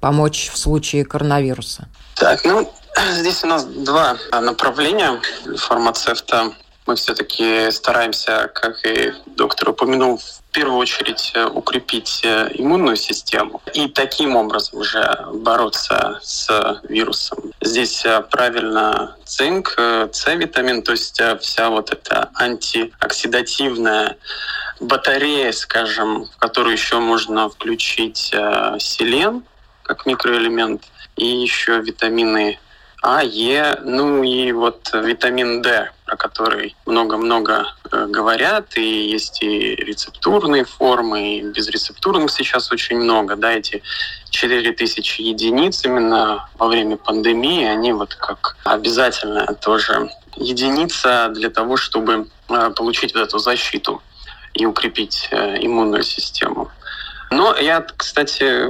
помочь 0.00 0.50
в 0.52 0.58
случае 0.58 1.04
коронавируса? 1.04 1.86
Так, 2.16 2.44
ну, 2.44 2.68
здесь 3.12 3.44
у 3.44 3.46
нас 3.46 3.64
два 3.64 4.16
направления 4.32 5.20
фармацевта. 5.56 6.52
Мы 6.86 6.94
все-таки 6.94 7.70
стараемся, 7.72 8.48
как 8.54 8.84
и 8.86 9.12
доктор 9.26 9.70
упомянул, 9.70 10.20
первую 10.56 10.78
очередь 10.78 11.32
э, 11.34 11.44
укрепить 11.44 12.22
э, 12.24 12.48
иммунную 12.54 12.96
систему 12.96 13.60
и 13.74 13.88
таким 13.88 14.36
образом 14.36 14.78
уже 14.80 15.26
бороться 15.34 16.18
с 16.22 16.80
вирусом. 16.88 17.52
Здесь 17.60 18.06
э, 18.06 18.22
правильно 18.22 19.16
цинк, 19.26 19.76
С-витамин, 20.12 20.82
то 20.82 20.92
есть 20.92 21.20
вся 21.40 21.68
вот 21.68 21.92
эта 21.92 22.30
антиоксидативная 22.34 24.16
батарея, 24.80 25.52
скажем, 25.52 26.24
в 26.24 26.36
которую 26.38 26.72
еще 26.72 27.00
можно 27.00 27.50
включить 27.50 28.32
селен 28.78 29.44
как 29.82 30.06
микроэлемент 30.06 30.84
и 31.16 31.26
еще 31.26 31.80
витамины 31.82 32.58
а, 33.06 33.22
Е, 33.22 33.76
ну 33.84 34.24
и 34.24 34.50
вот 34.50 34.90
витамин 34.92 35.62
D, 35.62 35.90
про 36.06 36.16
который 36.16 36.74
много-много 36.86 37.66
э, 37.92 38.06
говорят, 38.08 38.76
и 38.76 39.10
есть 39.10 39.42
и 39.42 39.76
рецептурные 39.76 40.64
формы, 40.64 41.36
и 41.36 41.42
безрецептурных 41.42 42.32
сейчас 42.32 42.72
очень 42.72 42.98
много, 42.98 43.36
да, 43.36 43.52
эти 43.52 43.82
4000 44.30 45.20
единиц 45.20 45.84
именно 45.84 46.48
во 46.58 46.66
время 46.66 46.96
пандемии, 46.96 47.64
они 47.64 47.92
вот 47.92 48.16
как 48.16 48.56
обязательная 48.64 49.54
тоже 49.54 50.10
единица 50.34 51.28
для 51.32 51.50
того, 51.50 51.76
чтобы 51.76 52.26
э, 52.48 52.70
получить 52.76 53.14
вот 53.14 53.22
эту 53.22 53.38
защиту 53.38 54.02
и 54.54 54.66
укрепить 54.66 55.28
э, 55.30 55.64
иммунную 55.64 56.02
систему. 56.02 56.70
Но 57.30 57.56
я, 57.56 57.84
кстати, 57.96 58.66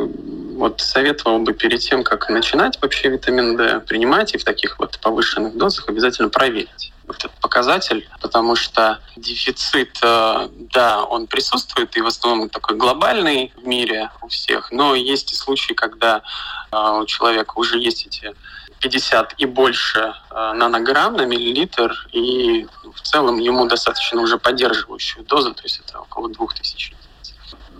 вот 0.57 0.81
советовал 0.81 1.41
бы 1.41 1.53
перед 1.53 1.81
тем, 1.81 2.03
как 2.03 2.29
начинать 2.31 2.79
вообще 2.81 3.09
витамин 3.09 3.57
D 3.57 3.81
принимать 3.81 4.35
и 4.35 4.39
в 4.39 4.45
таких 4.45 4.79
вот 4.79 4.99
повышенных 5.01 5.57
дозах 5.57 5.89
обязательно 5.89 6.31
проверить 6.31 6.93
этот 7.09 7.33
показатель, 7.41 8.09
потому 8.21 8.57
что 8.57 8.99
дефицит, 9.17 9.99
э, 10.03 10.49
да, 10.73 11.05
он 11.05 11.27
присутствует 11.27 11.97
и 11.97 12.01
в 12.01 12.07
основном 12.07 12.49
такой 12.49 12.77
глобальный 12.77 13.53
в 13.57 13.67
мире 13.67 14.11
у 14.23 14.29
всех, 14.29 14.73
но 14.73 14.95
есть 14.95 15.33
и 15.33 15.35
случаи, 15.35 15.73
когда 15.73 16.23
э, 16.73 16.99
у 17.01 17.07
человека 17.07 17.55
уже 17.57 17.79
есть 17.79 18.07
эти 18.07 18.35
50 18.81 19.35
и 19.39 19.47
больше 19.47 20.15
э, 20.31 20.53
нанограмм 20.55 21.17
на 21.17 21.27
миллилитр, 21.27 22.09
и 22.13 22.67
в 22.95 23.01
целом 23.03 23.39
ему 23.39 23.67
достаточно 23.67 24.21
уже 24.21 24.39
поддерживающую 24.39 25.25
дозу, 25.25 25.55
то 25.55 25.63
есть 25.63 25.81
это 25.87 26.01
около 26.01 26.29
2000 26.29 26.96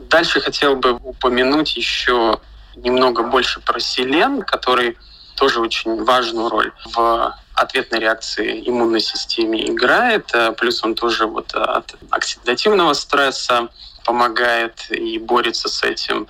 Дальше 0.09 0.41
хотел 0.41 0.77
бы 0.77 0.93
упомянуть 1.03 1.77
еще 1.77 2.41
немного 2.77 3.23
больше 3.23 3.61
про 3.61 3.81
селен, 3.81 4.43
который 4.43 4.97
тоже 5.37 5.61
очень 5.61 6.05
важную 6.05 6.49
роль 6.49 6.73
в 6.95 7.35
ответной 7.55 8.01
реакции 8.01 8.63
иммунной 8.67 9.01
системе 9.01 9.69
играет. 9.69 10.31
Э, 10.35 10.53
плюс 10.53 10.83
он 10.85 10.95
тоже 10.95 11.27
вот 11.27 11.55
от 11.55 11.95
оксидативного 12.11 12.93
стресса 12.93 13.69
помогает 14.05 14.91
и 14.91 15.19
борется 15.19 15.69
с 15.69 15.83
этим 15.83 16.29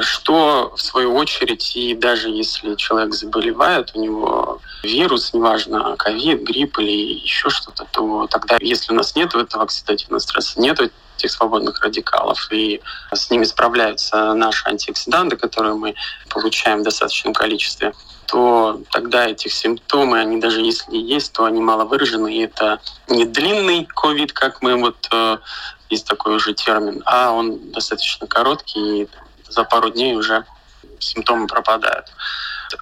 что, 0.00 0.72
в 0.76 0.80
свою 0.80 1.14
очередь, 1.14 1.76
и 1.76 1.94
даже 1.94 2.28
если 2.28 2.74
человек 2.74 3.14
заболевает, 3.14 3.92
у 3.94 4.00
него 4.00 4.60
вирус, 4.82 5.34
неважно, 5.34 5.96
ковид, 5.96 6.42
грипп 6.42 6.78
или 6.78 7.20
еще 7.22 7.50
что-то, 7.50 7.86
то 7.90 8.26
тогда, 8.28 8.56
если 8.60 8.92
у 8.92 8.96
нас 8.96 9.14
нет 9.14 9.34
этого 9.34 9.64
оксидативного 9.64 10.20
стресса, 10.20 10.60
нет 10.60 10.80
этих 10.80 11.30
свободных 11.30 11.80
радикалов, 11.82 12.48
и 12.50 12.80
с 13.12 13.30
ними 13.30 13.44
справляются 13.44 14.34
наши 14.34 14.66
антиоксиданты, 14.68 15.36
которые 15.36 15.74
мы 15.74 15.94
получаем 16.28 16.80
в 16.80 16.84
достаточном 16.84 17.34
количестве, 17.34 17.92
то 18.26 18.80
тогда 18.90 19.26
этих 19.26 19.52
симптомы, 19.52 20.18
они 20.18 20.40
даже 20.40 20.60
если 20.60 20.96
есть, 20.96 21.32
то 21.32 21.44
они 21.44 21.60
мало 21.60 21.84
выражены. 21.84 22.34
И 22.34 22.40
это 22.44 22.80
не 23.08 23.26
длинный 23.26 23.84
ковид, 23.84 24.32
как 24.32 24.62
мы 24.62 24.76
вот 24.76 24.96
э, 25.12 25.38
есть 25.90 26.06
такой 26.06 26.34
уже 26.36 26.54
термин, 26.54 27.02
а 27.04 27.32
он 27.32 27.70
достаточно 27.70 28.26
короткий, 28.26 29.02
и 29.02 29.08
за 29.54 29.64
пару 29.64 29.90
дней 29.90 30.14
уже 30.14 30.44
симптомы 30.98 31.46
пропадают. 31.46 32.06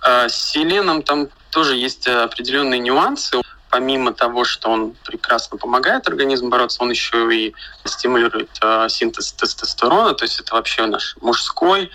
А 0.03 0.29
с 0.29 0.35
селеном 0.35 1.03
там 1.03 1.29
тоже 1.51 1.77
есть 1.77 2.07
определенные 2.09 2.81
нюансы. 2.81 3.41
Помимо 3.71 4.13
того, 4.13 4.45
что 4.45 4.69
он 4.69 4.95
прекрасно 5.05 5.57
помогает 5.57 6.07
организму 6.07 6.51
бороться, 6.51 6.83
он 6.83 6.91
еще 6.91 7.35
и 7.35 7.55
стимулирует 7.87 8.51
э, 8.61 8.87
синтез 8.91 9.33
тестостерона, 9.33 10.13
то 10.13 10.25
есть 10.25 10.41
это 10.41 10.55
вообще 10.55 10.85
наш 10.85 11.17
мужской 11.23 11.91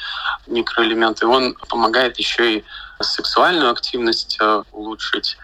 микроэлемент, 0.48 1.22
и 1.22 1.26
он 1.26 1.54
помогает 1.70 2.18
еще 2.18 2.58
и 2.58 2.64
сексуальную 3.00 3.70
активность 3.70 4.38
э, 4.42 4.64
улучшить. 4.72 5.38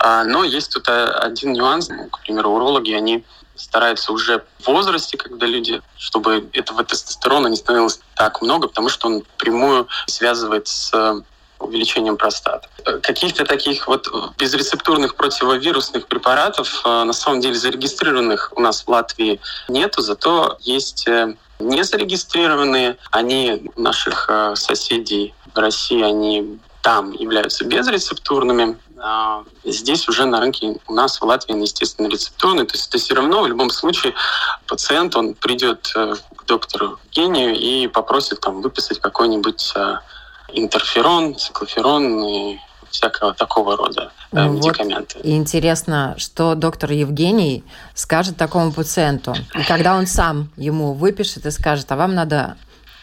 А, 0.00 0.24
но 0.24 0.44
есть 0.44 0.72
тут 0.72 0.88
э, 0.88 1.04
один 1.04 1.52
нюанс. 1.52 1.90
Ну, 1.90 2.08
к 2.08 2.20
примеру, 2.20 2.52
урологи, 2.52 2.92
они 2.92 3.24
стараются 3.54 4.12
уже 4.12 4.42
в 4.58 4.66
возрасте, 4.66 5.18
когда 5.18 5.46
люди, 5.46 5.82
чтобы 5.98 6.48
этого 6.54 6.82
тестостерона 6.84 7.48
не 7.48 7.56
становилось 7.56 8.00
так 8.16 8.40
много, 8.40 8.68
потому 8.68 8.88
что 8.88 9.08
он 9.08 9.22
прямую 9.36 9.86
связывает 10.06 10.68
с 10.68 10.90
э, 10.94 11.20
увеличением 11.58 12.16
простаты. 12.16 12.68
Каких-то 13.02 13.44
таких 13.44 13.86
вот 13.86 14.08
безрецептурных 14.38 15.14
противовирусных 15.16 16.06
препаратов 16.06 16.82
на 16.84 17.12
самом 17.12 17.42
деле 17.42 17.54
зарегистрированных 17.54 18.54
у 18.56 18.60
нас 18.62 18.84
в 18.84 18.88
Латвии 18.88 19.38
нету, 19.68 20.00
зато 20.00 20.56
есть 20.62 21.06
незарегистрированные. 21.58 22.96
Они 23.10 23.70
наших 23.76 24.30
соседей 24.54 25.34
в 25.54 25.58
России, 25.58 26.02
они 26.02 26.58
там 26.82 27.12
являются 27.12 27.64
безрецептурными. 27.64 28.78
А 29.02 29.44
здесь 29.64 30.08
уже 30.08 30.26
на 30.26 30.40
рынке 30.40 30.76
у 30.86 30.92
нас 30.92 31.20
в 31.20 31.24
Латвии, 31.24 31.58
естественно, 31.60 32.08
рецептурные. 32.08 32.66
То 32.66 32.74
есть 32.74 32.88
это 32.88 32.98
все 32.98 33.14
равно 33.14 33.42
в 33.42 33.46
любом 33.46 33.70
случае 33.70 34.14
пациент, 34.66 35.16
он 35.16 35.34
придет 35.34 35.90
э, 35.96 36.14
к 36.36 36.44
доктору 36.44 36.98
гению 37.10 37.54
и 37.54 37.86
попросит 37.86 38.40
там 38.40 38.60
выписать 38.60 39.00
какой-нибудь 39.00 39.72
э, 39.74 39.94
интерферон, 40.52 41.34
циклоферон 41.36 42.24
и 42.24 42.58
всякого 42.90 43.32
такого 43.32 43.76
рода 43.76 44.12
э, 44.32 44.44
ну, 44.44 44.52
медикаменты. 44.52 45.16
Вот. 45.16 45.24
И 45.24 45.34
интересно, 45.34 46.14
что 46.18 46.54
доктор 46.54 46.92
Евгений 46.92 47.64
скажет 47.94 48.36
такому 48.36 48.72
пациенту, 48.72 49.34
и 49.54 49.62
когда 49.62 49.96
он 49.96 50.06
сам 50.06 50.50
ему 50.56 50.92
выпишет 50.92 51.46
и 51.46 51.50
скажет, 51.50 51.90
а 51.90 51.96
вам 51.96 52.14
надо 52.14 52.56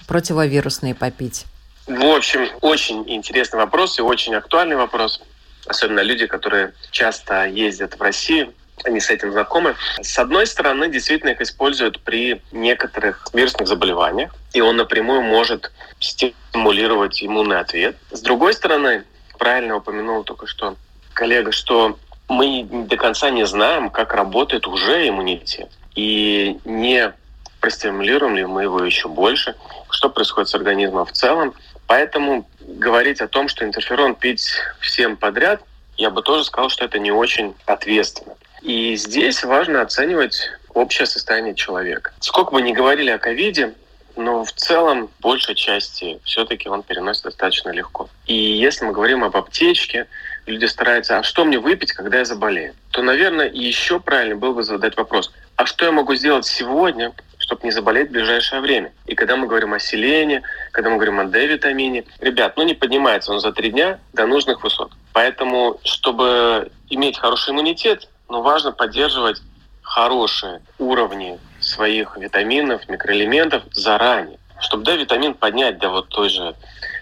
противовирусные 0.07 0.93
попить. 0.93 1.45
В 1.87 2.05
общем, 2.15 2.47
очень 2.61 3.03
интересный 3.09 3.59
вопрос 3.59 3.97
и 3.97 4.01
очень 4.01 4.35
актуальный 4.35 4.75
вопрос. 4.75 5.21
Особенно 5.67 6.01
люди, 6.01 6.27
которые 6.27 6.73
часто 6.91 7.45
ездят 7.45 7.97
в 7.97 8.01
Россию, 8.01 8.53
они 8.83 8.99
с 8.99 9.09
этим 9.09 9.31
знакомы. 9.31 9.75
С 10.01 10.17
одной 10.19 10.45
стороны, 10.47 10.89
действительно 10.89 11.31
их 11.31 11.41
используют 11.41 11.99
при 12.01 12.41
некоторых 12.51 13.27
вирусных 13.33 13.67
заболеваниях, 13.67 14.33
и 14.53 14.61
он 14.61 14.77
напрямую 14.77 15.21
может 15.21 15.71
стимулировать 15.99 17.23
иммунный 17.23 17.59
ответ. 17.59 17.97
С 18.11 18.21
другой 18.21 18.53
стороны, 18.53 19.03
правильно 19.37 19.77
упомянул 19.77 20.23
только 20.23 20.47
что 20.47 20.75
коллега, 21.13 21.51
что 21.51 21.97
мы 22.29 22.67
до 22.69 22.97
конца 22.97 23.29
не 23.29 23.45
знаем, 23.45 23.89
как 23.89 24.13
работает 24.13 24.67
уже 24.67 25.07
иммунитет. 25.07 25.69
И 25.95 26.59
не 26.65 27.13
простимулируем 27.59 28.35
ли 28.35 28.45
мы 28.45 28.63
его 28.63 28.83
еще 28.83 29.07
больше, 29.07 29.55
что 29.89 30.09
происходит 30.09 30.49
с 30.49 30.55
организмом 30.55 31.05
в 31.05 31.11
целом. 31.11 31.53
Поэтому 31.87 32.47
говорить 32.59 33.21
о 33.21 33.27
том, 33.27 33.47
что 33.47 33.65
интерферон 33.65 34.15
пить 34.15 34.51
всем 34.79 35.17
подряд, 35.17 35.61
я 35.95 36.09
бы 36.09 36.21
тоже 36.21 36.43
сказал, 36.43 36.69
что 36.69 36.85
это 36.85 36.99
не 36.99 37.11
очень 37.11 37.55
ответственно. 37.65 38.35
И 38.61 38.95
здесь 38.95 39.43
важно 39.43 39.81
оценивать 39.81 40.49
общее 40.73 41.05
состояние 41.05 41.55
человека. 41.55 42.11
Сколько 42.19 42.51
бы 42.51 42.61
ни 42.61 42.73
говорили 42.73 43.09
о 43.09 43.17
ковиде, 43.17 43.73
но 44.15 44.43
в 44.43 44.51
целом 44.51 45.09
большей 45.19 45.55
части 45.55 46.19
все-таки 46.23 46.67
он 46.67 46.83
переносит 46.83 47.23
достаточно 47.23 47.69
легко. 47.69 48.09
И 48.25 48.35
если 48.35 48.85
мы 48.85 48.91
говорим 48.91 49.23
об 49.23 49.37
аптечке, 49.37 50.07
люди 50.45 50.65
стараются, 50.65 51.19
а 51.19 51.23
что 51.23 51.45
мне 51.45 51.59
выпить, 51.59 51.93
когда 51.93 52.19
я 52.19 52.25
заболею? 52.25 52.73
То, 52.91 53.03
наверное, 53.03 53.49
еще 53.49 53.99
правильно 53.99 54.35
было 54.35 54.53
бы 54.53 54.63
задать 54.63 54.97
вопрос, 54.97 55.31
а 55.55 55.65
что 55.65 55.85
я 55.85 55.91
могу 55.91 56.15
сделать 56.15 56.45
сегодня, 56.45 57.13
чтобы 57.47 57.61
не 57.63 57.71
заболеть 57.71 58.09
в 58.09 58.11
ближайшее 58.11 58.59
время. 58.59 58.91
И 59.05 59.15
когда 59.15 59.37
мы 59.37 59.47
говорим 59.47 59.73
о 59.73 59.79
селении, 59.79 60.43
когда 60.73 60.89
мы 60.89 60.97
говорим 60.97 61.21
о 61.21 61.23
D-витамине, 61.23 62.03
ребят, 62.19 62.57
ну 62.57 62.63
не 62.63 62.73
поднимается 62.73 63.31
он 63.31 63.39
за 63.39 63.53
три 63.53 63.71
дня 63.71 63.99
до 64.11 64.27
нужных 64.27 64.63
высот. 64.63 64.91
Поэтому, 65.13 65.79
чтобы 65.85 66.69
иметь 66.89 67.17
хороший 67.17 67.51
иммунитет, 67.51 68.09
ну, 68.27 68.41
важно 68.41 68.73
поддерживать 68.73 69.41
хорошие 69.81 70.61
уровни 70.77 71.39
своих 71.61 72.17
витаминов, 72.17 72.87
микроэлементов 72.89 73.63
заранее. 73.71 74.39
Чтобы 74.59 74.83
D-витамин 74.83 75.33
поднять 75.33 75.77
до 75.79 75.89
вот 75.89 76.09
той 76.09 76.27
же 76.27 76.53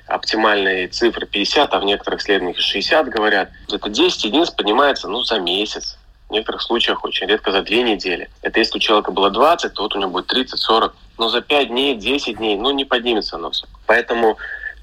оптимальной 0.05 0.86
цифры 0.88 1.25
50, 1.25 1.73
а 1.73 1.79
в 1.79 1.86
некоторых 1.86 2.21
исследованиях 2.21 2.60
60 2.60 3.08
говорят, 3.10 3.49
это 3.71 3.89
10 3.89 4.25
единиц 4.25 4.51
поднимается 4.51 5.08
ну, 5.08 5.23
за 5.23 5.39
месяц, 5.39 5.97
в 6.29 6.31
некоторых 6.31 6.61
случаях 6.61 7.03
очень 7.03 7.27
редко 7.27 7.51
за 7.51 7.61
две 7.61 7.83
недели. 7.83 8.29
Это 8.41 8.59
если 8.59 8.77
у 8.77 8.81
человека 8.81 9.11
было 9.11 9.29
20, 9.29 9.73
то 9.73 9.83
вот 9.83 9.95
у 9.95 9.99
него 9.99 10.11
будет 10.11 10.31
30-40. 10.31 10.91
Но 11.17 11.29
за 11.29 11.41
5 11.41 11.67
дней, 11.69 11.95
10 11.95 12.38
дней, 12.38 12.57
ну, 12.57 12.71
не 12.71 12.85
поднимется 12.85 13.38
нос. 13.38 13.65
Поэтому 13.85 14.38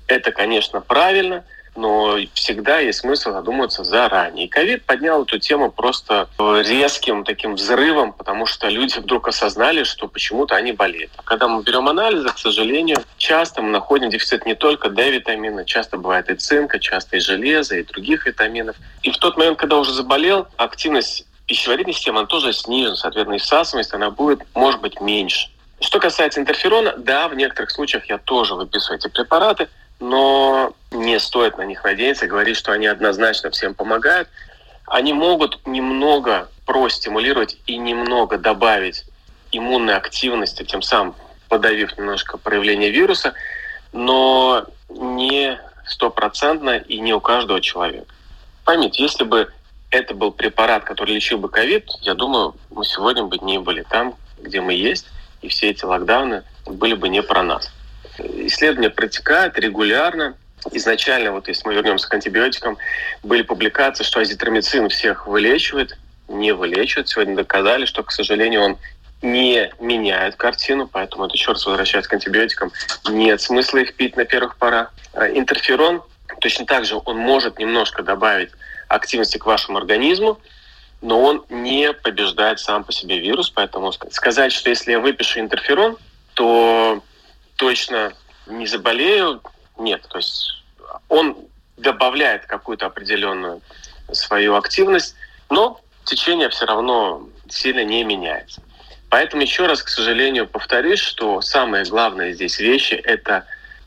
это, 0.07 0.33
конечно, 0.33 0.81
правильно, 0.81 1.45
но 1.75 2.19
всегда 2.35 2.81
есть 2.81 2.99
смысл 3.01 3.33
задуматься 3.33 3.83
заранее. 3.83 4.49
Ковид 4.49 4.85
поднял 4.85 5.23
эту 5.23 5.39
тему 5.39 5.71
просто 5.71 6.29
резким 6.39 7.25
таким 7.25 7.55
взрывом, 7.55 8.13
потому 8.13 8.45
что 8.45 8.69
люди 8.69 8.99
вдруг 8.99 9.29
осознали, 9.29 9.83
что 9.85 10.07
почему-то 10.07 10.55
они 10.55 10.73
болеют. 10.73 11.13
А 11.17 11.23
когда 11.23 11.49
мы 11.49 11.63
берем 11.63 11.89
анализы, 11.89 12.29
к 12.29 12.39
сожалению, 12.39 12.99
часто 13.17 13.63
мы 13.63 13.71
находим 13.71 14.11
дефицит 14.11 14.45
не 14.45 14.55
только 14.55 14.91
D-витамина, 14.91 15.65
часто 15.65 15.97
бывает 15.97 16.29
и 16.29 16.35
цинка, 16.35 16.79
часто 16.79 17.17
и 17.17 17.21
железа, 17.21 17.77
и 17.77 17.85
других 17.85 18.27
витаминов. 18.27 18.77
И 19.03 19.11
в 19.11 19.17
тот 19.17 19.39
момент, 19.39 19.59
когда 19.59 19.79
уже 19.79 19.93
заболел, 19.93 20.49
активность 20.59 21.27
пищеварительной 21.53 21.93
системы, 21.93 22.21
она 22.21 22.27
тоже 22.27 22.55
снижена, 22.55 22.97
соответственно, 22.97 23.35
и 23.35 23.39
всасываемость 23.39 23.93
она 23.93 24.11
будет, 24.11 24.41
может 24.55 24.81
быть, 24.81 25.03
меньше. 25.03 25.51
Что 25.81 26.01
касается 26.01 26.41
интерферона, 26.41 26.95
да, 26.97 27.29
в 27.29 27.35
некоторых 27.35 27.71
случаях 27.71 28.07
я 28.09 28.17
тоже 28.17 28.55
выписываю 28.55 28.99
эти 28.99 29.09
препараты, 29.09 29.69
но 30.01 30.73
не 30.91 31.21
стоит 31.21 31.59
на 31.59 31.67
них 31.67 31.85
надеяться, 31.85 32.27
говорить, 32.27 32.57
что 32.57 32.73
они 32.73 32.87
однозначно 32.87 33.51
всем 33.51 33.75
помогают. 33.75 34.29
Они 34.87 35.13
могут 35.13 35.67
немного 35.67 36.49
простимулировать 36.65 37.59
и 37.67 37.77
немного 37.77 38.39
добавить 38.39 39.05
иммунной 39.51 39.95
активности, 39.95 40.65
тем 40.65 40.81
самым 40.81 41.15
подавив 41.51 41.99
немножко 41.99 42.39
проявление 42.39 42.91
вируса, 42.91 43.35
но 43.93 44.65
не 44.89 45.61
стопроцентно 45.85 46.79
и 46.79 46.99
не 46.99 47.13
у 47.13 47.21
каждого 47.21 47.61
человека. 47.61 48.07
Поймите, 48.65 49.03
если 49.03 49.25
бы 49.25 49.53
это 49.93 50.15
был 50.15 50.33
препарат, 50.33 50.85
который 50.85 51.15
лечил 51.15 51.39
бы 51.39 51.49
ковид, 51.49 51.85
я 52.01 52.15
думаю, 52.15 52.57
мы 52.71 52.85
сегодня 52.85 53.23
бы 53.25 53.39
не 53.39 53.59
были 53.59 53.85
там, 53.89 54.17
где 54.41 54.61
мы 54.61 54.73
есть, 54.73 55.07
и 55.43 55.49
все 55.49 55.71
эти 55.71 55.85
локдауны 55.85 56.43
были 56.67 56.95
бы 56.95 57.09
не 57.09 57.23
про 57.23 57.43
нас. 57.43 57.71
Исследования 58.19 58.91
протекают 58.91 59.59
регулярно. 59.59 60.35
Изначально, 60.73 61.33
вот 61.33 61.49
если 61.49 61.67
мы 61.67 61.75
вернемся 61.75 62.09
к 62.09 62.15
антибиотикам, 62.15 62.79
были 63.23 63.43
публикации, 63.43 64.05
что 64.05 64.21
азитромицин 64.21 64.89
всех 64.89 65.27
вылечивает, 65.27 65.99
не 66.29 66.53
вылечивает. 66.53 67.09
Сегодня 67.09 67.37
доказали, 67.37 67.85
что, 67.85 68.03
к 68.03 68.13
сожалению, 68.13 68.63
он 68.63 68.79
не 69.21 69.71
меняет 69.79 70.37
картину, 70.37 70.89
поэтому 70.91 71.27
это 71.27 71.35
еще 71.35 71.53
раз 71.53 71.67
возвращаясь 71.67 72.07
к 72.07 72.13
антибиотикам, 72.13 72.73
нет 73.11 73.41
смысла 73.41 73.79
их 73.79 73.95
пить 73.95 74.17
на 74.17 74.25
первых 74.25 74.57
порах. 74.57 74.93
А 75.13 75.29
интерферон, 75.29 76.03
точно 76.41 76.65
так 76.65 76.85
же, 76.87 76.99
он 77.05 77.19
может 77.19 77.59
немножко 77.59 78.03
добавить 78.03 78.51
активности 78.95 79.39
к 79.39 79.47
вашему 79.47 79.79
организму, 79.79 80.39
но 81.01 81.21
он 81.21 81.45
не 81.49 81.93
побеждает 81.93 82.61
сам 82.61 82.85
по 82.85 82.93
себе 82.93 83.19
вирус, 83.19 83.51
поэтому 83.51 83.93
сказать, 83.93 84.53
что 84.53 84.71
если 84.71 84.93
я 84.93 85.01
выпишу 85.01 85.41
интерферон, 85.41 85.97
то 86.35 87.03
точно 87.57 88.13
не 88.47 88.67
заболею, 88.67 89.43
нет. 89.79 90.07
То 90.09 90.19
есть 90.19 90.63
он 91.09 91.37
добавляет 91.77 92.47
какую-то 92.47 92.87
определенную 92.87 93.61
свою 94.13 94.57
активность, 94.57 95.15
но 95.51 95.81
течение 96.05 96.49
все 96.51 96.67
равно 96.67 97.29
сильно 97.49 97.85
не 97.85 98.05
меняется. 98.05 98.63
Поэтому 99.09 99.43
еще 99.43 99.67
раз, 99.67 99.83
к 99.83 99.89
сожалению, 99.89 100.47
повторюсь, 100.47 101.01
что 101.01 101.41
самые 101.41 101.85
главные 101.85 102.33
здесь 102.33 102.59
вещи– 102.59 102.95
это 103.05 103.45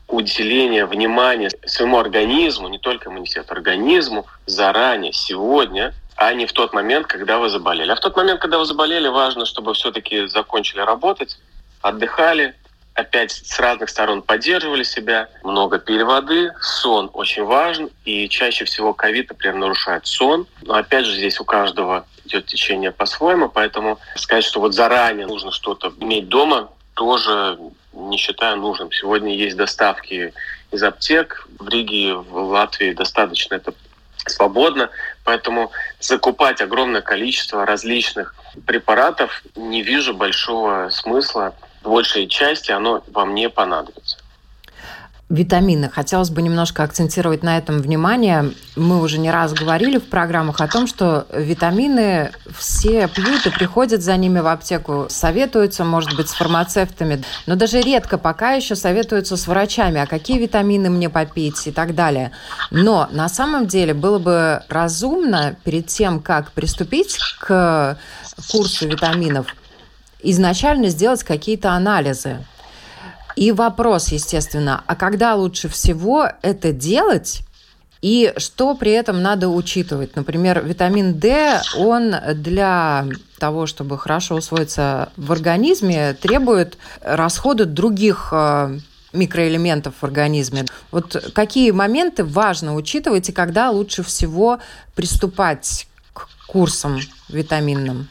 уделение 0.08 0.86
внимания 0.86 1.50
своему 1.64 1.98
организму, 1.98 2.68
не 2.68 2.78
только 2.78 3.10
иммунитету, 3.10 3.52
организму 3.52 4.26
заранее, 4.46 5.12
сегодня, 5.12 5.94
а 6.16 6.32
не 6.32 6.46
в 6.46 6.52
тот 6.52 6.72
момент, 6.72 7.06
когда 7.06 7.38
вы 7.38 7.48
заболели. 7.48 7.90
А 7.90 7.96
в 7.96 8.00
тот 8.00 8.16
момент, 8.16 8.40
когда 8.40 8.58
вы 8.58 8.64
заболели, 8.64 9.08
важно, 9.08 9.44
чтобы 9.44 9.74
все-таки 9.74 10.26
закончили 10.26 10.80
работать, 10.80 11.38
отдыхали, 11.82 12.54
опять 12.94 13.32
с 13.32 13.60
разных 13.60 13.90
сторон 13.90 14.22
поддерживали 14.22 14.82
себя, 14.82 15.28
много 15.44 15.78
пили 15.78 16.02
воды, 16.02 16.52
сон 16.60 17.10
очень 17.12 17.44
важен, 17.44 17.90
и 18.04 18.28
чаще 18.28 18.64
всего 18.64 18.94
ковид, 18.94 19.28
например, 19.28 19.56
нарушает 19.56 20.06
сон. 20.06 20.46
Но 20.62 20.74
опять 20.74 21.04
же, 21.04 21.14
здесь 21.14 21.38
у 21.38 21.44
каждого 21.44 22.06
идет 22.24 22.46
течение 22.46 22.92
по-своему, 22.92 23.50
поэтому 23.50 23.98
сказать, 24.16 24.44
что 24.44 24.60
вот 24.60 24.74
заранее 24.74 25.26
нужно 25.26 25.50
что-то 25.52 25.92
иметь 26.00 26.28
дома, 26.28 26.70
тоже 26.96 27.58
не 27.92 28.16
считаю 28.16 28.56
нужным. 28.56 28.90
Сегодня 28.90 29.34
есть 29.34 29.56
доставки 29.56 30.32
из 30.72 30.82
аптек. 30.82 31.46
В 31.58 31.68
Риге, 31.68 32.14
в 32.14 32.36
Латвии 32.36 32.92
достаточно 32.92 33.54
это 33.54 33.74
свободно. 34.16 34.90
Поэтому 35.22 35.70
закупать 36.00 36.60
огромное 36.60 37.02
количество 37.02 37.66
различных 37.66 38.34
препаратов 38.66 39.42
не 39.54 39.82
вижу 39.82 40.14
большого 40.14 40.88
смысла. 40.90 41.54
Большей 41.82 42.26
части 42.26 42.72
оно 42.72 43.04
вам 43.12 43.34
не 43.34 43.48
понадобится. 43.48 44.18
Витамины. 45.28 45.90
Хотелось 45.90 46.30
бы 46.30 46.40
немножко 46.40 46.84
акцентировать 46.84 47.42
на 47.42 47.58
этом 47.58 47.80
внимание. 47.80 48.52
Мы 48.76 49.02
уже 49.02 49.18
не 49.18 49.32
раз 49.32 49.52
говорили 49.52 49.98
в 49.98 50.04
программах 50.04 50.60
о 50.60 50.68
том, 50.68 50.86
что 50.86 51.26
витамины 51.34 52.30
все 52.56 53.08
пьют 53.08 53.44
и 53.44 53.50
приходят 53.50 54.02
за 54.02 54.16
ними 54.16 54.38
в 54.38 54.46
аптеку, 54.46 55.06
советуются, 55.08 55.84
может 55.84 56.14
быть, 56.14 56.28
с 56.28 56.34
фармацевтами, 56.34 57.24
но 57.46 57.56
даже 57.56 57.80
редко 57.80 58.18
пока 58.18 58.52
еще 58.52 58.76
советуются 58.76 59.36
с 59.36 59.48
врачами, 59.48 60.00
а 60.00 60.06
какие 60.06 60.38
витамины 60.38 60.90
мне 60.90 61.10
попить 61.10 61.66
и 61.66 61.72
так 61.72 61.96
далее. 61.96 62.30
Но 62.70 63.08
на 63.10 63.28
самом 63.28 63.66
деле 63.66 63.94
было 63.94 64.20
бы 64.20 64.62
разумно 64.68 65.56
перед 65.64 65.88
тем, 65.88 66.20
как 66.20 66.52
приступить 66.52 67.18
к 67.40 67.98
курсу 68.52 68.86
витаминов, 68.86 69.56
изначально 70.22 70.86
сделать 70.86 71.24
какие-то 71.24 71.72
анализы 71.72 72.44
и 73.36 73.52
вопрос, 73.52 74.08
естественно, 74.08 74.82
а 74.86 74.96
когда 74.96 75.34
лучше 75.34 75.68
всего 75.68 76.28
это 76.42 76.72
делать? 76.72 77.42
И 78.02 78.32
что 78.36 78.74
при 78.74 78.92
этом 78.92 79.22
надо 79.22 79.48
учитывать? 79.48 80.16
Например, 80.16 80.64
витамин 80.64 81.18
D, 81.18 81.60
он 81.76 82.14
для 82.34 83.06
того, 83.38 83.66
чтобы 83.66 83.98
хорошо 83.98 84.36
усвоиться 84.36 85.10
в 85.16 85.32
организме, 85.32 86.14
требует 86.14 86.78
расхода 87.02 87.64
других 87.64 88.28
э, 88.32 88.78
микроэлементов 89.12 89.94
в 90.00 90.04
организме. 90.04 90.64
Вот 90.90 91.32
какие 91.34 91.70
моменты 91.72 92.24
важно 92.24 92.74
учитывать 92.74 93.28
и 93.28 93.32
когда 93.32 93.70
лучше 93.70 94.02
всего 94.02 94.60
приступать 94.94 95.86
к 96.12 96.28
курсам 96.46 97.00
витаминным? 97.28 98.08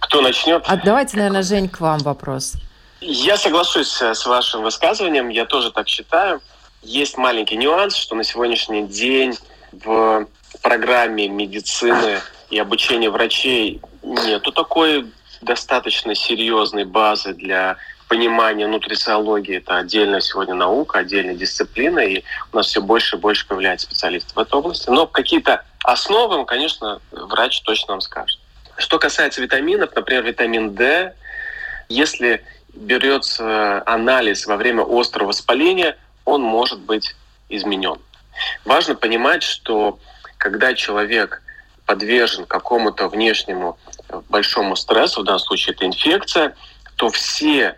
Кто 0.00 0.20
начнет? 0.20 0.62
А 0.66 0.76
давайте, 0.76 1.16
наверное, 1.16 1.42
Жень, 1.42 1.68
к 1.68 1.80
вам 1.80 1.98
вопрос. 2.00 2.54
Я 3.00 3.36
соглашусь 3.36 4.00
э, 4.00 4.14
с 4.14 4.24
вашим 4.26 4.62
высказыванием, 4.62 5.28
я 5.28 5.44
тоже 5.44 5.70
так 5.70 5.88
считаю. 5.88 6.40
Есть 6.82 7.18
маленький 7.18 7.56
нюанс, 7.56 7.94
что 7.94 8.14
на 8.14 8.24
сегодняшний 8.24 8.86
день 8.86 9.36
в 9.72 10.26
программе 10.62 11.28
медицины 11.28 12.20
и 12.48 12.58
обучения 12.58 13.10
врачей 13.10 13.80
нету 14.02 14.52
такой 14.52 15.10
достаточно 15.42 16.14
серьезной 16.14 16.84
базы 16.84 17.34
для 17.34 17.76
понимания 18.08 18.66
нутрициологии. 18.66 19.58
Это 19.58 19.78
отдельная 19.78 20.20
сегодня 20.20 20.54
наука, 20.54 21.00
отдельная 21.00 21.34
дисциплина, 21.34 21.98
и 21.98 22.22
у 22.52 22.56
нас 22.56 22.68
все 22.68 22.80
больше 22.80 23.16
и 23.16 23.18
больше 23.18 23.46
появляется 23.46 23.86
специалистов 23.86 24.36
в 24.36 24.38
этой 24.38 24.54
области. 24.54 24.88
Но 24.88 25.06
какие-то 25.06 25.64
основы, 25.82 26.44
конечно, 26.46 27.00
врач 27.10 27.60
точно 27.62 27.94
нам 27.94 28.00
скажет. 28.00 28.38
Что 28.78 28.98
касается 28.98 29.42
витаминов, 29.42 29.94
например, 29.94 30.22
витамин 30.22 30.74
D, 30.74 31.14
если 31.88 32.44
берется 32.76 33.82
анализ 33.86 34.46
во 34.46 34.56
время 34.56 34.84
острого 34.88 35.28
воспаления, 35.28 35.96
он 36.24 36.42
может 36.42 36.80
быть 36.80 37.16
изменен. 37.48 37.98
Важно 38.64 38.94
понимать, 38.94 39.42
что 39.42 39.98
когда 40.38 40.74
человек 40.74 41.42
подвержен 41.86 42.46
какому-то 42.46 43.08
внешнему 43.08 43.78
большому 44.28 44.76
стрессу, 44.76 45.22
в 45.22 45.24
данном 45.24 45.40
случае 45.40 45.74
это 45.74 45.86
инфекция, 45.86 46.56
то 46.96 47.08
все 47.10 47.76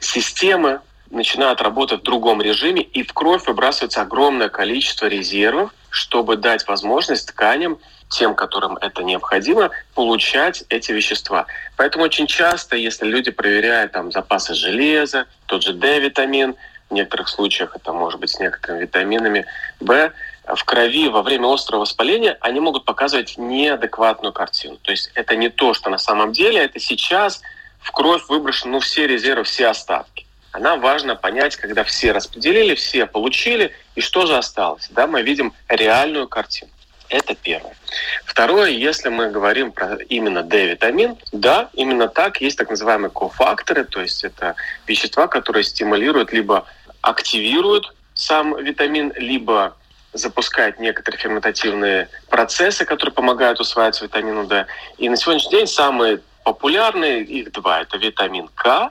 системы 0.00 0.80
начинают 1.10 1.60
работать 1.62 2.00
в 2.00 2.04
другом 2.04 2.42
режиме, 2.42 2.82
и 2.82 3.02
в 3.02 3.12
кровь 3.12 3.46
выбрасывается 3.46 4.02
огромное 4.02 4.48
количество 4.48 5.06
резервов, 5.06 5.72
чтобы 5.96 6.36
дать 6.36 6.66
возможность 6.68 7.28
тканям 7.28 7.78
тем, 8.10 8.34
которым 8.34 8.76
это 8.76 9.02
необходимо, 9.02 9.70
получать 9.94 10.62
эти 10.68 10.92
вещества. 10.92 11.46
Поэтому 11.76 12.04
очень 12.04 12.26
часто, 12.26 12.76
если 12.76 13.06
люди 13.06 13.30
проверяют 13.30 13.92
там, 13.92 14.12
запасы 14.12 14.54
железа, 14.54 15.26
тот 15.46 15.62
же 15.62 15.72
D-витамин, 15.72 16.54
в 16.90 16.94
некоторых 16.94 17.28
случаях 17.28 17.74
это 17.74 17.92
может 17.92 18.20
быть 18.20 18.30
с 18.30 18.38
некоторыми 18.38 18.82
витаминами 18.82 19.46
В, 19.80 20.12
в 20.54 20.64
крови 20.64 21.08
во 21.08 21.22
время 21.22 21.52
острого 21.52 21.80
воспаления 21.80 22.36
они 22.40 22.60
могут 22.60 22.84
показывать 22.84 23.38
неадекватную 23.38 24.32
картину. 24.32 24.76
То 24.82 24.92
есть 24.92 25.10
это 25.14 25.34
не 25.34 25.48
то, 25.48 25.74
что 25.74 25.90
на 25.90 25.98
самом 25.98 26.32
деле, 26.32 26.60
это 26.60 26.78
сейчас 26.78 27.40
в 27.80 27.90
кровь 27.90 28.22
выброшены 28.28 28.72
ну, 28.72 28.80
все 28.80 29.06
резервы, 29.06 29.44
все 29.44 29.68
остатки. 29.68 30.25
Она 30.56 30.76
важно 30.76 31.16
понять, 31.16 31.54
когда 31.56 31.84
все 31.84 32.12
распределили, 32.12 32.74
все 32.74 33.04
получили, 33.04 33.72
и 33.94 34.00
что 34.00 34.24
же 34.24 34.38
осталось. 34.38 34.88
Да, 34.90 35.06
мы 35.06 35.20
видим 35.20 35.52
реальную 35.68 36.28
картину. 36.28 36.70
Это 37.10 37.34
первое. 37.34 37.76
Второе, 38.24 38.70
если 38.70 39.10
мы 39.10 39.30
говорим 39.30 39.70
про 39.70 39.96
именно 39.96 40.42
D-витамин, 40.42 41.18
да, 41.30 41.68
именно 41.74 42.08
так, 42.08 42.40
есть 42.40 42.56
так 42.56 42.70
называемые 42.70 43.10
кофакторы, 43.10 43.84
то 43.84 44.00
есть 44.00 44.24
это 44.24 44.54
вещества, 44.86 45.26
которые 45.26 45.62
стимулируют 45.62 46.32
либо 46.32 46.64
активируют 47.02 47.94
сам 48.14 48.56
витамин, 48.56 49.12
либо 49.14 49.76
запускают 50.14 50.80
некоторые 50.80 51.20
ферментативные 51.20 52.08
процессы, 52.30 52.86
которые 52.86 53.12
помогают 53.12 53.60
усваиваться 53.60 54.04
витамину 54.04 54.46
D. 54.46 54.64
И 54.96 55.10
на 55.10 55.18
сегодняшний 55.18 55.50
день 55.50 55.66
самые 55.66 56.20
популярные, 56.44 57.22
их 57.22 57.52
два, 57.52 57.82
это 57.82 57.98
витамин 57.98 58.48
К, 58.54 58.90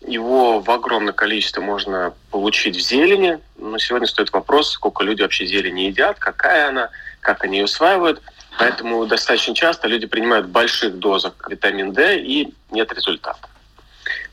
его 0.00 0.60
в 0.60 0.70
огромное 0.70 1.12
количество 1.12 1.60
можно 1.60 2.14
получить 2.30 2.76
в 2.76 2.80
зелени, 2.80 3.38
но 3.56 3.78
сегодня 3.78 4.06
стоит 4.06 4.32
вопрос, 4.32 4.70
сколько 4.70 5.04
люди 5.04 5.22
вообще 5.22 5.46
зелени 5.46 5.82
едят, 5.82 6.18
какая 6.18 6.68
она, 6.68 6.90
как 7.20 7.44
они 7.44 7.58
ее 7.58 7.64
усваивают. 7.64 8.22
Поэтому 8.58 9.06
достаточно 9.06 9.54
часто 9.54 9.86
люди 9.88 10.06
принимают 10.06 10.46
больших 10.46 10.98
дозах 10.98 11.34
витамин 11.48 11.92
D 11.92 12.18
и 12.18 12.54
нет 12.70 12.92
результата. 12.92 13.48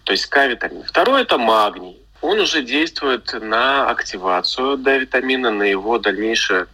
То 0.03 0.11
есть 0.11 0.27
К-витамин. 0.27 0.83
Второе– 0.83 1.21
это 1.23 1.37
магний. 1.37 1.99
Он 2.21 2.39
уже 2.39 2.63
действует 2.63 3.33
на 3.39 3.89
активацию 3.89 4.77
D-витамина, 4.77 5.51
на 5.51 5.63
его 5.63 5.99
дальнейшее 5.99 6.67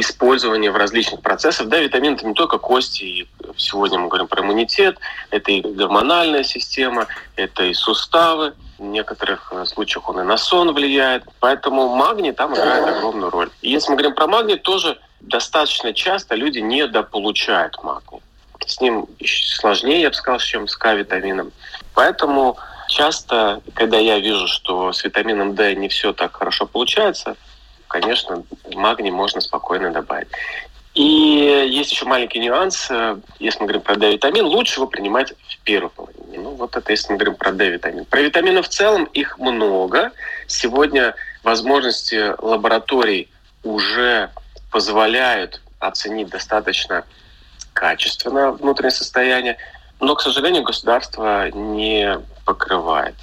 использование 0.00 0.70
в 0.70 0.76
различных 0.76 1.20
процессах. 1.20 1.68
Да, 1.68 1.78
витамин 1.78 2.14
это 2.14 2.26
не 2.26 2.34
только 2.34 2.58
кости. 2.58 3.02
И 3.02 3.28
сегодня 3.56 3.98
мы 3.98 4.08
говорим 4.08 4.28
про 4.28 4.42
иммунитет. 4.42 4.98
Это 5.30 5.50
и 5.50 5.60
гормональная 5.60 6.42
система, 6.42 7.06
это 7.36 7.64
и 7.64 7.74
суставы. 7.74 8.54
В 8.78 8.82
некоторых 8.82 9.52
э, 9.52 9.64
случаях 9.64 10.08
он 10.08 10.20
и 10.20 10.22
на 10.22 10.36
сон 10.36 10.72
влияет. 10.72 11.24
Поэтому 11.40 11.94
магний 11.94 12.32
там 12.32 12.54
играет 12.54 12.96
огромную 12.96 13.30
роль. 13.30 13.50
И 13.62 13.70
если 13.70 13.90
мы 13.90 13.96
говорим 13.96 14.14
про 14.14 14.26
магний, 14.26 14.56
тоже 14.56 14.98
достаточно 15.20 15.92
часто 15.92 16.34
люди 16.34 16.58
недополучают 16.58 17.82
магний. 17.82 18.20
С 18.66 18.80
ним 18.80 19.06
сложнее, 19.24 20.02
я 20.02 20.08
бы 20.08 20.14
сказал, 20.14 20.40
чем 20.40 20.68
с 20.68 20.76
К-витамином. 20.76 21.52
Поэтому 21.94 22.58
часто, 22.88 23.62
когда 23.74 23.98
я 23.98 24.18
вижу, 24.18 24.46
что 24.48 24.92
с 24.92 25.04
витамином 25.04 25.54
D 25.54 25.74
не 25.74 25.88
все 25.88 26.12
так 26.12 26.36
хорошо 26.36 26.66
получается, 26.66 27.36
конечно, 27.88 28.42
магний 28.74 29.10
можно 29.10 29.40
спокойно 29.40 29.92
добавить. 29.92 30.28
И 30.94 31.68
есть 31.70 31.92
еще 31.92 32.06
маленький 32.06 32.38
нюанс. 32.38 32.90
Если 33.38 33.60
мы 33.60 33.66
говорим 33.66 33.82
про 33.82 33.96
D-витамин, 33.96 34.46
лучше 34.46 34.80
его 34.80 34.86
принимать 34.86 35.32
в 35.32 35.58
первой 35.62 35.90
половине. 35.90 36.38
Ну, 36.38 36.50
вот 36.50 36.74
это 36.74 36.90
если 36.90 37.12
мы 37.12 37.18
говорим 37.18 37.36
про 37.36 37.52
D-витамин. 37.52 38.06
Про 38.06 38.22
витамины 38.22 38.62
в 38.62 38.68
целом 38.68 39.04
их 39.04 39.38
много. 39.38 40.12
Сегодня 40.46 41.14
возможности 41.42 42.34
лабораторий 42.38 43.30
уже 43.62 44.30
позволяют 44.70 45.60
оценить 45.80 46.30
достаточно 46.30 47.04
качественно 47.74 48.52
внутреннее 48.52 48.92
состояние, 48.92 49.58
но, 50.00 50.14
к 50.14 50.22
сожалению, 50.22 50.62
государство 50.62 51.50
не 51.50 52.18
покрывает 52.46 53.14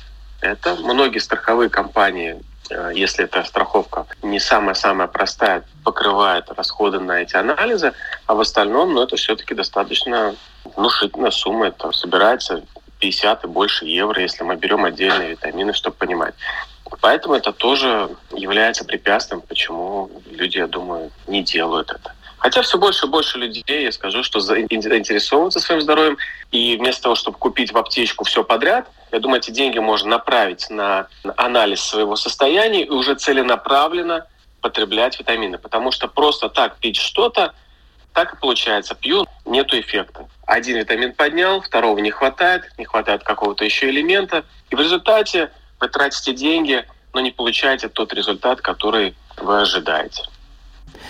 это. 0.44 0.76
Многие 0.76 1.20
страховые 1.20 1.70
компании 1.70 2.40
Э, 2.70 2.92
если 2.94 3.26
эта 3.26 3.44
страховка 3.44 4.06
не 4.22 4.40
самая-самая 4.40 5.08
простая, 5.08 5.64
покрывает 5.84 6.50
расходы 6.52 7.00
на 7.00 7.22
эти 7.22 7.36
анализы, 7.36 7.94
а 8.26 8.36
в 8.36 8.40
остальном, 8.40 8.94
ну, 8.94 9.04
это 9.04 9.16
все-таки 9.16 9.54
достаточно 9.54 10.36
внушительная 10.76 11.32
сумма. 11.32 11.68
Это 11.68 11.92
собирается 11.92 12.64
50 13.00 13.44
и 13.44 13.48
больше 13.48 13.86
евро, 13.86 14.22
если 14.22 14.44
мы 14.44 14.56
берем 14.56 14.86
отдельные 14.86 15.32
витамины, 15.32 15.74
чтобы 15.74 15.98
понимать. 15.98 16.36
Поэтому 17.02 17.36
это 17.36 17.52
тоже 17.52 18.10
является 18.32 18.86
препятствием, 18.86 19.42
почему 19.42 20.10
люди, 20.30 20.58
я 20.58 20.68
думаю, 20.68 21.12
не 21.28 21.44
делают 21.44 21.92
это. 21.92 22.14
Хотя 22.44 22.62
все 22.62 22.78
больше 22.78 23.06
и 23.06 23.10
больше 23.10 23.38
людей, 23.38 23.86
я 23.86 23.92
скажу, 23.94 24.22
что 24.22 24.42
заинтересовываются 24.42 25.62
своим 25.62 25.80
здоровьем. 25.80 26.18
И 26.52 26.76
вместо 26.76 27.04
того, 27.04 27.16
чтобы 27.16 27.38
купить 27.38 27.72
в 27.72 27.78
аптечку 27.78 28.26
все 28.26 28.44
подряд, 28.44 28.90
я 29.14 29.20
думаю, 29.20 29.40
эти 29.40 29.50
деньги 29.50 29.80
можно 29.80 30.10
направить 30.10 30.70
на 30.70 31.08
анализ 31.38 31.80
своего 31.80 32.18
состояния 32.18 32.84
и 32.84 32.90
уже 32.90 33.16
целенаправленно 33.16 34.28
потреблять 34.60 35.18
витамины. 35.18 35.58
Потому 35.58 35.92
что 35.94 36.10
просто 36.10 36.50
так 36.50 36.76
пить 36.80 36.98
что-то, 36.98 37.54
так 38.12 38.34
и 38.34 38.38
получается. 38.38 38.94
Пью, 38.94 39.26
нету 39.46 39.80
эффекта. 39.80 40.28
Один 40.46 40.76
витамин 40.76 41.14
поднял, 41.14 41.62
второго 41.62 41.98
не 42.00 42.12
хватает, 42.12 42.64
не 42.78 42.84
хватает 42.84 43.24
какого-то 43.24 43.64
еще 43.64 43.90
элемента. 43.90 44.44
И 44.70 44.76
в 44.76 44.82
результате 44.82 45.50
вы 45.80 45.88
тратите 45.88 46.34
деньги, 46.34 46.86
но 47.14 47.22
не 47.22 47.32
получаете 47.32 47.88
тот 47.88 48.12
результат, 48.12 48.60
который 48.60 49.16
вы 49.38 49.62
ожидаете. 49.62 50.24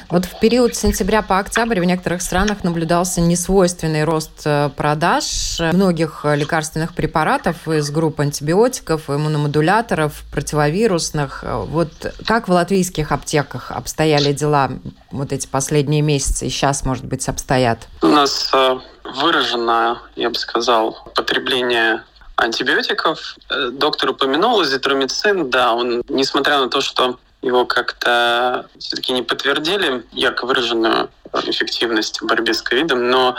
Вот 0.09 0.25
в 0.25 0.39
период 0.39 0.75
с 0.75 0.79
сентября 0.79 1.21
по 1.21 1.39
октябрь 1.39 1.79
в 1.79 1.83
некоторых 1.83 2.21
странах 2.21 2.63
наблюдался 2.63 3.21
несвойственный 3.21 4.03
рост 4.03 4.41
э, 4.45 4.69
продаж 4.75 5.59
многих 5.59 6.25
лекарственных 6.25 6.93
препаратов 6.93 7.67
из 7.67 7.89
групп 7.89 8.19
антибиотиков, 8.19 9.09
иммуномодуляторов, 9.09 10.23
противовирусных. 10.31 11.43
Вот 11.43 11.91
как 12.25 12.47
в 12.47 12.51
латвийских 12.51 13.11
аптеках 13.11 13.71
обстояли 13.71 14.33
дела 14.33 14.71
вот 15.11 15.31
эти 15.31 15.47
последние 15.47 16.01
месяцы 16.01 16.47
и 16.47 16.49
сейчас, 16.49 16.85
может 16.85 17.05
быть, 17.05 17.27
обстоят? 17.27 17.87
У 18.01 18.07
нас 18.07 18.51
э, 18.53 18.77
выражено, 19.03 20.01
я 20.15 20.29
бы 20.29 20.35
сказал, 20.35 20.97
потребление 21.15 22.03
антибиотиков. 22.35 23.37
Э, 23.49 23.69
доктор 23.71 24.11
упомянул 24.11 24.59
азитромицин, 24.59 25.49
да, 25.49 25.73
он, 25.73 26.03
несмотря 26.09 26.59
на 26.59 26.69
то, 26.69 26.81
что 26.81 27.17
его 27.43 27.65
как-то 27.65 28.67
все-таки 28.79 29.11
не 29.11 29.21
подтвердили, 29.21 30.05
ярко 30.13 30.45
выраженную 30.45 31.09
эффективность 31.33 32.21
в 32.21 32.25
борьбе 32.25 32.53
с 32.53 32.61
ковидом, 32.61 33.09
но 33.09 33.35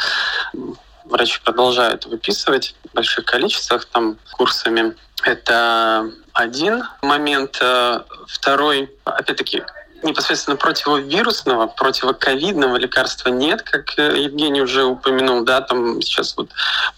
врачи 1.05 1.41
продолжают 1.43 2.07
выписывать 2.07 2.75
в 2.91 2.95
больших 2.95 3.25
количествах, 3.25 3.87
там, 3.87 4.19
курсами. 4.33 4.95
Это 5.23 6.11
один 6.33 6.85
момент. 7.03 7.59
Э, 7.63 8.01
второй, 8.27 8.91
опять-таки, 9.05 9.63
непосредственно 10.05 10.57
противовирусного, 10.57 11.67
противоковидного 11.67 12.77
лекарства 12.77 13.31
нет, 13.31 13.63
как 13.63 13.99
э, 13.99 14.23
Евгений 14.23 14.63
уже 14.63 14.85
упомянул, 14.85 15.45
да, 15.45 15.61
там 15.61 16.01
сейчас 16.03 16.37
вот 16.37 16.51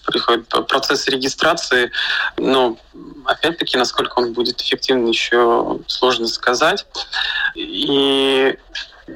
происходит 0.04 0.48
процесс 0.68 1.06
регистрации, 1.08 1.90
но 2.36 2.76
опять-таки, 3.24 3.76
насколько 3.76 4.18
он 4.18 4.32
будет 4.32 4.60
эффективен, 4.60 5.06
еще 5.06 5.78
сложно 5.86 6.26
сказать. 6.28 6.86
И 7.54 8.56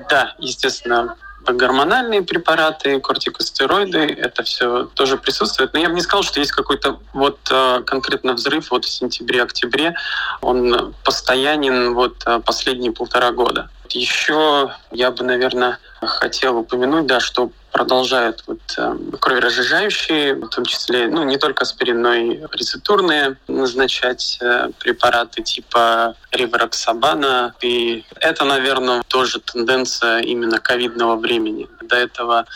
да, 0.09 0.35
естественно, 0.39 1.17
гормональные 1.47 2.23
препараты, 2.23 3.01
кортикостероиды, 3.01 3.99
это 3.99 4.43
все 4.43 4.85
тоже 4.95 5.17
присутствует. 5.17 5.73
Но 5.73 5.81
я 5.81 5.89
бы 5.89 5.95
не 5.95 6.01
сказал, 6.01 6.23
что 6.23 6.41
есть 6.41 6.53
какой-то 6.53 7.01
вот 7.13 7.39
э, 7.51 7.83
конкретно 7.87 8.35
взрыв 8.35 8.71
вот 8.71 8.85
в 8.85 8.89
сентябре-октябре. 8.89 9.95
Он 10.43 10.95
постоянен 11.05 11.95
вот 11.95 12.23
э, 12.27 12.41
последние 12.45 12.93
полтора 12.93 13.33
года. 13.33 13.71
Еще 13.93 14.73
я 14.93 15.11
бы, 15.11 15.25
наверное, 15.25 15.79
хотел 16.01 16.59
упомянуть, 16.59 17.07
да, 17.07 17.21
что 17.21 17.51
продолжают 17.73 18.43
вот, 18.47 18.61
э, 18.79 18.97
кроверазжижающие, 19.21 20.35
в 20.35 20.49
том 20.49 20.65
числе, 20.65 21.09
ну, 21.09 21.23
не 21.25 21.39
только 21.39 21.63
аспирин, 21.63 22.03
но 22.03 22.15
и 22.15 22.41
рецептурные 22.53 23.37
назначать 23.49 24.39
э, 24.41 24.71
препараты 24.79 25.43
типа 25.43 26.15
ривароксабана. 26.33 27.55
И 27.63 28.05
это, 28.17 28.45
наверное, 28.45 29.03
тоже 29.09 29.41
тенденция 29.41 30.21
именно 30.21 30.59
ковидного 30.59 31.17
времени. 31.17 31.69
До 31.83 31.97
этого 31.97 32.47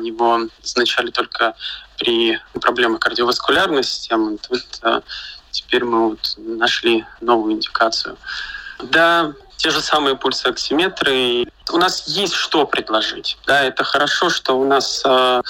его 0.00 0.40
назначали 0.60 1.10
только 1.10 1.54
при 1.98 2.40
проблемах 2.60 3.00
кардиоваскулярной 3.00 3.84
системы. 3.84 4.38
Тут 4.38 4.64
э, 4.82 5.00
теперь 5.50 5.84
мы 5.84 6.10
вот 6.10 6.34
нашли 6.36 7.04
новую 7.20 7.54
индикацию. 7.54 8.16
Да, 8.90 9.32
те 9.56 9.70
же 9.70 9.80
самые 9.80 10.16
пульсоксиметры. 10.16 11.46
У 11.72 11.78
нас 11.78 12.06
есть 12.06 12.34
что 12.34 12.66
предложить. 12.66 13.38
Да, 13.46 13.62
это 13.62 13.84
хорошо, 13.84 14.28
что 14.28 14.58
у 14.58 14.64
нас 14.64 15.02
э, 15.04 15.42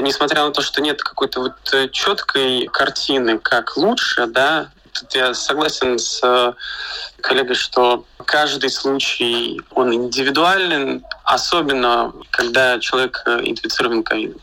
несмотря 0.00 0.44
на 0.44 0.50
то, 0.50 0.62
что 0.62 0.82
нет 0.82 1.02
какой-то 1.02 1.40
вот 1.40 1.54
э, 1.72 1.88
четкой 1.88 2.66
картины, 2.66 3.38
как 3.38 3.76
лучше, 3.76 4.26
да, 4.26 4.68
тут 4.92 5.14
я 5.14 5.32
согласен 5.34 5.98
с 5.98 6.20
э, 6.22 6.52
коллегой, 7.22 7.54
что 7.54 8.04
каждый 8.24 8.70
случай, 8.70 9.60
он 9.70 9.94
индивидуален, 9.94 11.04
особенно 11.24 12.12
когда 12.30 12.78
человек 12.80 13.22
инфицирован 13.26 14.02
ковидом 14.02 14.40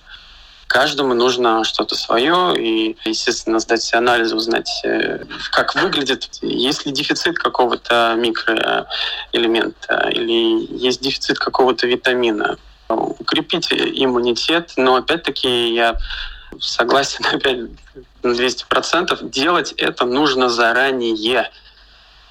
каждому 0.74 1.14
нужно 1.14 1.64
что-то 1.64 1.94
свое, 1.94 2.56
и, 2.58 2.98
естественно, 3.06 3.60
сдать 3.60 3.82
все 3.82 3.98
анализы, 3.98 4.36
узнать, 4.36 4.72
э, 4.84 5.24
как 5.52 5.76
выглядит, 5.76 6.30
есть 6.42 6.88
ли 6.88 6.92
дефицит 6.92 7.38
какого-то 7.38 8.16
микроэлемента, 8.18 10.10
или 10.12 10.66
есть 10.76 11.00
дефицит 11.02 11.38
какого-то 11.38 11.86
витамина. 11.86 12.58
Укрепить 12.90 13.72
иммунитет, 13.72 14.74
но 14.76 14.96
опять-таки 14.96 15.76
я 15.76 15.96
согласен 16.60 17.24
опять 17.32 17.60
на 18.24 18.32
200%, 18.32 19.30
делать 19.30 19.74
это 19.74 20.06
нужно 20.06 20.50
заранее. 20.50 21.52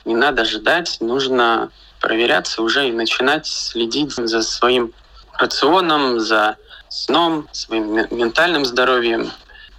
Не 0.05 0.17
надо 0.17 0.45
ждать, 0.45 0.97
нужно 0.99 1.71
проверяться 2.01 2.63
уже 2.63 2.89
и 2.89 2.93
начинать 2.93 3.47
следить 3.47 4.15
за 4.17 4.43
своим 4.43 4.93
рационом, 5.39 6.19
за 6.19 6.57
сном, 6.93 7.49
своим 7.53 7.95
ментальным 8.11 8.65
здоровьем. 8.65 9.31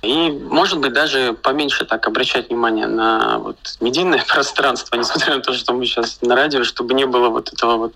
И, 0.01 0.29
может 0.31 0.79
быть, 0.79 0.91
даже 0.91 1.31
поменьше 1.31 1.85
так 1.85 2.05
обращать 2.07 2.49
внимание 2.49 2.87
на 2.87 3.39
вот 3.39 3.57
медийное 3.79 4.23
пространство, 4.27 4.97
несмотря 4.97 5.35
на 5.35 5.41
то, 5.41 5.53
что 5.53 5.73
мы 5.73 5.85
сейчас 5.85 6.19
на 6.21 6.35
радио, 6.35 6.63
чтобы 6.65 6.93
не 6.93 7.05
было 7.05 7.29
вот 7.29 7.53
этого 7.53 7.77
вот 7.77 7.95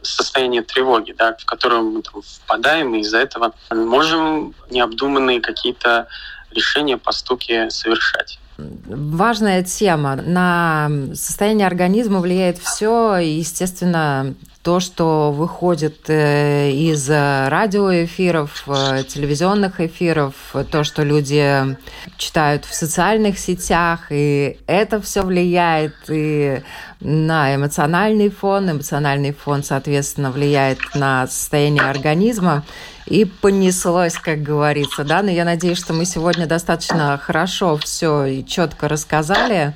состояния 0.00 0.62
тревоги, 0.62 1.12
да, 1.12 1.36
в 1.38 1.44
которое 1.44 1.82
мы 1.82 2.00
там 2.00 2.22
впадаем, 2.22 2.94
и 2.94 3.00
из-за 3.00 3.18
этого 3.18 3.52
можем 3.70 4.54
необдуманные 4.70 5.40
какие-то 5.40 6.06
решения, 6.52 6.96
поступки 6.96 7.68
совершать. 7.68 8.38
Важная 8.56 9.62
тема. 9.62 10.16
На 10.16 10.88
состояние 11.14 11.66
организма 11.66 12.20
влияет 12.20 12.58
все, 12.58 13.16
естественно, 13.16 14.34
то, 14.66 14.80
что 14.80 15.30
выходит 15.30 16.10
э, 16.10 16.72
из 16.72 17.08
радиоэфиров, 17.08 18.64
э, 18.66 19.04
телевизионных 19.06 19.80
эфиров, 19.80 20.34
то, 20.72 20.82
что 20.82 21.04
люди 21.04 21.76
читают 22.16 22.64
в 22.64 22.74
социальных 22.74 23.38
сетях, 23.38 24.08
и 24.10 24.58
это 24.66 25.00
все 25.00 25.22
влияет 25.22 25.94
и 26.08 26.62
на 26.98 27.54
эмоциональный 27.54 28.28
фон. 28.28 28.72
Эмоциональный 28.72 29.32
фон, 29.32 29.62
соответственно, 29.62 30.32
влияет 30.32 30.80
на 30.96 31.28
состояние 31.28 31.84
организма. 31.84 32.64
И 33.06 33.24
понеслось, 33.24 34.14
как 34.14 34.42
говорится, 34.42 35.04
да. 35.04 35.22
Но 35.22 35.30
я 35.30 35.44
надеюсь, 35.44 35.78
что 35.78 35.92
мы 35.92 36.04
сегодня 36.04 36.44
достаточно 36.48 37.16
хорошо 37.18 37.76
все 37.76 38.24
и 38.24 38.44
четко 38.44 38.88
рассказали. 38.88 39.74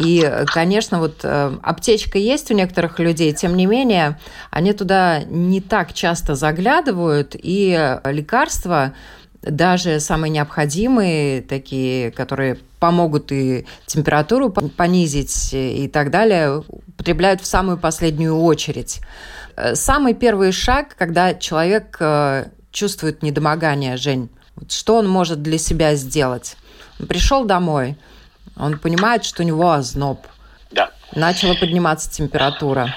И, 0.00 0.44
конечно, 0.46 0.98
вот 0.98 1.20
э, 1.22 1.56
аптечка 1.62 2.18
есть 2.18 2.50
у 2.50 2.54
некоторых 2.54 2.98
людей, 2.98 3.32
тем 3.32 3.56
не 3.56 3.66
менее, 3.66 4.18
они 4.50 4.72
туда 4.72 5.22
не 5.24 5.60
так 5.60 5.92
часто 5.92 6.34
заглядывают, 6.34 7.34
и 7.34 7.98
лекарства, 8.04 8.92
даже 9.42 10.00
самые 10.00 10.30
необходимые, 10.30 11.42
такие, 11.42 12.10
которые 12.10 12.58
помогут 12.78 13.32
и 13.32 13.66
температуру 13.86 14.50
понизить 14.50 15.50
и 15.52 15.88
так 15.88 16.10
далее, 16.10 16.62
употребляют 16.68 17.40
в 17.40 17.46
самую 17.46 17.78
последнюю 17.78 18.38
очередь. 18.38 19.00
Э, 19.56 19.74
самый 19.74 20.14
первый 20.14 20.52
шаг, 20.52 20.94
когда 20.96 21.34
человек 21.34 21.96
э, 22.00 22.46
чувствует 22.70 23.22
недомогание, 23.22 23.96
Жень, 23.96 24.28
что 24.68 24.96
он 24.96 25.08
может 25.08 25.42
для 25.42 25.58
себя 25.58 25.94
сделать? 25.94 26.56
Пришел 27.08 27.44
домой– 27.44 27.96
он 28.58 28.78
понимает, 28.78 29.24
что 29.24 29.42
у 29.42 29.46
него 29.46 29.70
озноб. 29.70 30.26
Да. 30.70 30.90
Начала 31.14 31.54
подниматься 31.54 32.10
температура. 32.10 32.94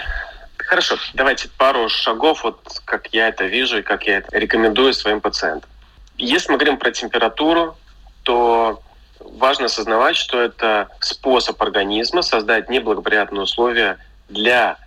Хорошо, 0.58 0.96
давайте 1.14 1.50
пару 1.50 1.90
шагов, 1.90 2.44
вот 2.44 2.82
как 2.86 3.08
я 3.08 3.28
это 3.28 3.46
вижу 3.46 3.80
и 3.80 3.82
как 3.82 4.08
я 4.08 4.20
это 4.20 4.38
рекомендую 4.38 4.94
своим 4.94 5.20
пациентам. 5.20 5.70
Если 6.18 6.52
мы 6.52 6.58
говорим 6.58 6.78
про 6.78 6.92
температуру, 6.92 7.78
то 8.24 8.82
важно 9.20 9.66
осознавать, 9.66 10.16
что 10.16 10.42
это 10.42 10.90
способ 11.00 11.62
организма 11.62 12.22
создать 12.22 12.70
неблагоприятные 12.70 13.42
условия 13.42 13.98
для 14.30 14.78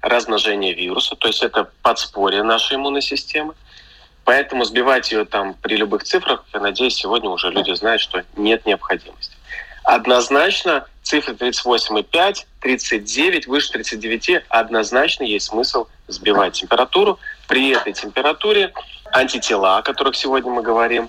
размножения 0.00 0.72
вируса, 0.72 1.16
то 1.16 1.28
есть 1.28 1.42
это 1.42 1.68
подспорье 1.82 2.42
нашей 2.42 2.76
иммунной 2.76 3.02
системы. 3.02 3.54
Поэтому 4.24 4.64
сбивать 4.64 5.12
ее 5.12 5.24
там 5.24 5.54
при 5.54 5.76
любых 5.76 6.02
цифрах, 6.02 6.44
я 6.52 6.60
надеюсь, 6.60 6.96
сегодня 6.96 7.30
уже 7.30 7.50
люди 7.50 7.72
знают, 7.74 8.00
что 8.00 8.24
нет 8.36 8.66
необходимости. 8.66 9.35
Однозначно 9.86 10.84
цифры 11.04 11.34
38,5, 11.34 12.44
39, 12.60 13.46
выше 13.46 13.70
39 13.70 14.42
однозначно 14.48 15.22
есть 15.22 15.46
смысл 15.46 15.86
сбивать 16.08 16.54
температуру. 16.54 17.20
При 17.46 17.70
этой 17.70 17.92
температуре 17.92 18.72
антитела, 19.12 19.78
о 19.78 19.82
которых 19.82 20.16
сегодня 20.16 20.50
мы 20.50 20.62
говорим, 20.62 21.08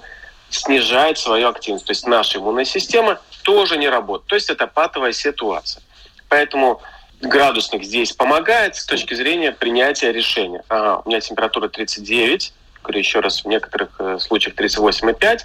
снижает 0.52 1.18
свою 1.18 1.50
активность. 1.50 1.88
То 1.88 1.92
есть 1.92 2.06
наша 2.06 2.38
иммунная 2.38 2.66
система 2.66 3.20
тоже 3.42 3.78
не 3.78 3.90
работает. 3.90 4.30
То 4.30 4.36
есть 4.36 4.52
это 4.52 4.68
патовая 4.68 5.12
ситуация. 5.12 5.82
Поэтому 6.30 6.80
градусник 7.20 7.84
здесь 7.84 8.14
помогает 8.14 8.76
с 8.76 8.86
точки 8.86 9.16
зрения 9.16 9.54
принятия 9.54 10.12
решения. 10.12 10.62
Ага, 10.70 11.02
у 11.04 11.10
меня 11.10 11.20
температура 11.20 11.68
39, 11.68 12.54
говорю 12.84 13.00
еще 13.00 13.22
раз, 13.22 13.44
в 13.44 13.48
некоторых 13.48 13.90
э, 13.98 14.20
случаях 14.20 14.54
38,5, 14.54 15.40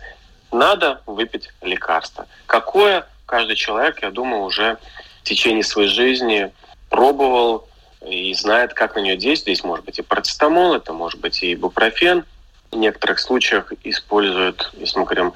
надо 0.53 1.01
выпить 1.07 1.49
лекарство. 1.63 2.27
Какое 2.45 3.07
каждый 3.33 3.57
человек, 3.57 4.03
я 4.03 4.11
думаю, 4.11 4.43
уже 4.43 4.77
в 5.23 5.25
течение 5.25 5.65
своей 5.65 5.89
жизни 5.89 6.53
пробовал 6.91 7.67
и 8.07 8.35
знает, 8.35 8.75
как 8.75 8.95
на 8.95 9.01
нее 9.01 9.17
действует. 9.17 9.57
Здесь 9.57 9.65
может 9.65 9.87
быть 9.87 9.99
и 9.99 10.03
парацетамол, 10.03 10.75
это 10.75 10.93
может 10.93 11.19
быть 11.19 11.43
и 11.43 11.55
ибупрофен. 11.55 12.27
В 12.71 12.77
некоторых 12.77 13.19
случаях 13.19 13.73
используют, 13.85 14.71
если 14.75 14.99
мы 14.99 15.07
говорим 15.07 15.33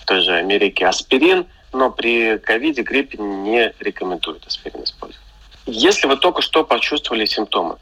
в 0.00 0.04
той 0.04 0.20
же 0.20 0.34
Америке, 0.34 0.86
аспирин, 0.86 1.46
но 1.72 1.90
при 1.90 2.38
ковиде, 2.38 2.82
гриппе 2.82 3.18
не 3.18 3.74
рекомендуют 3.80 4.46
аспирин 4.46 4.84
использовать. 4.84 5.26
Если 5.66 6.06
вы 6.06 6.18
только 6.18 6.42
что 6.42 6.62
почувствовали 6.62 7.24
симптомы, 7.24 7.76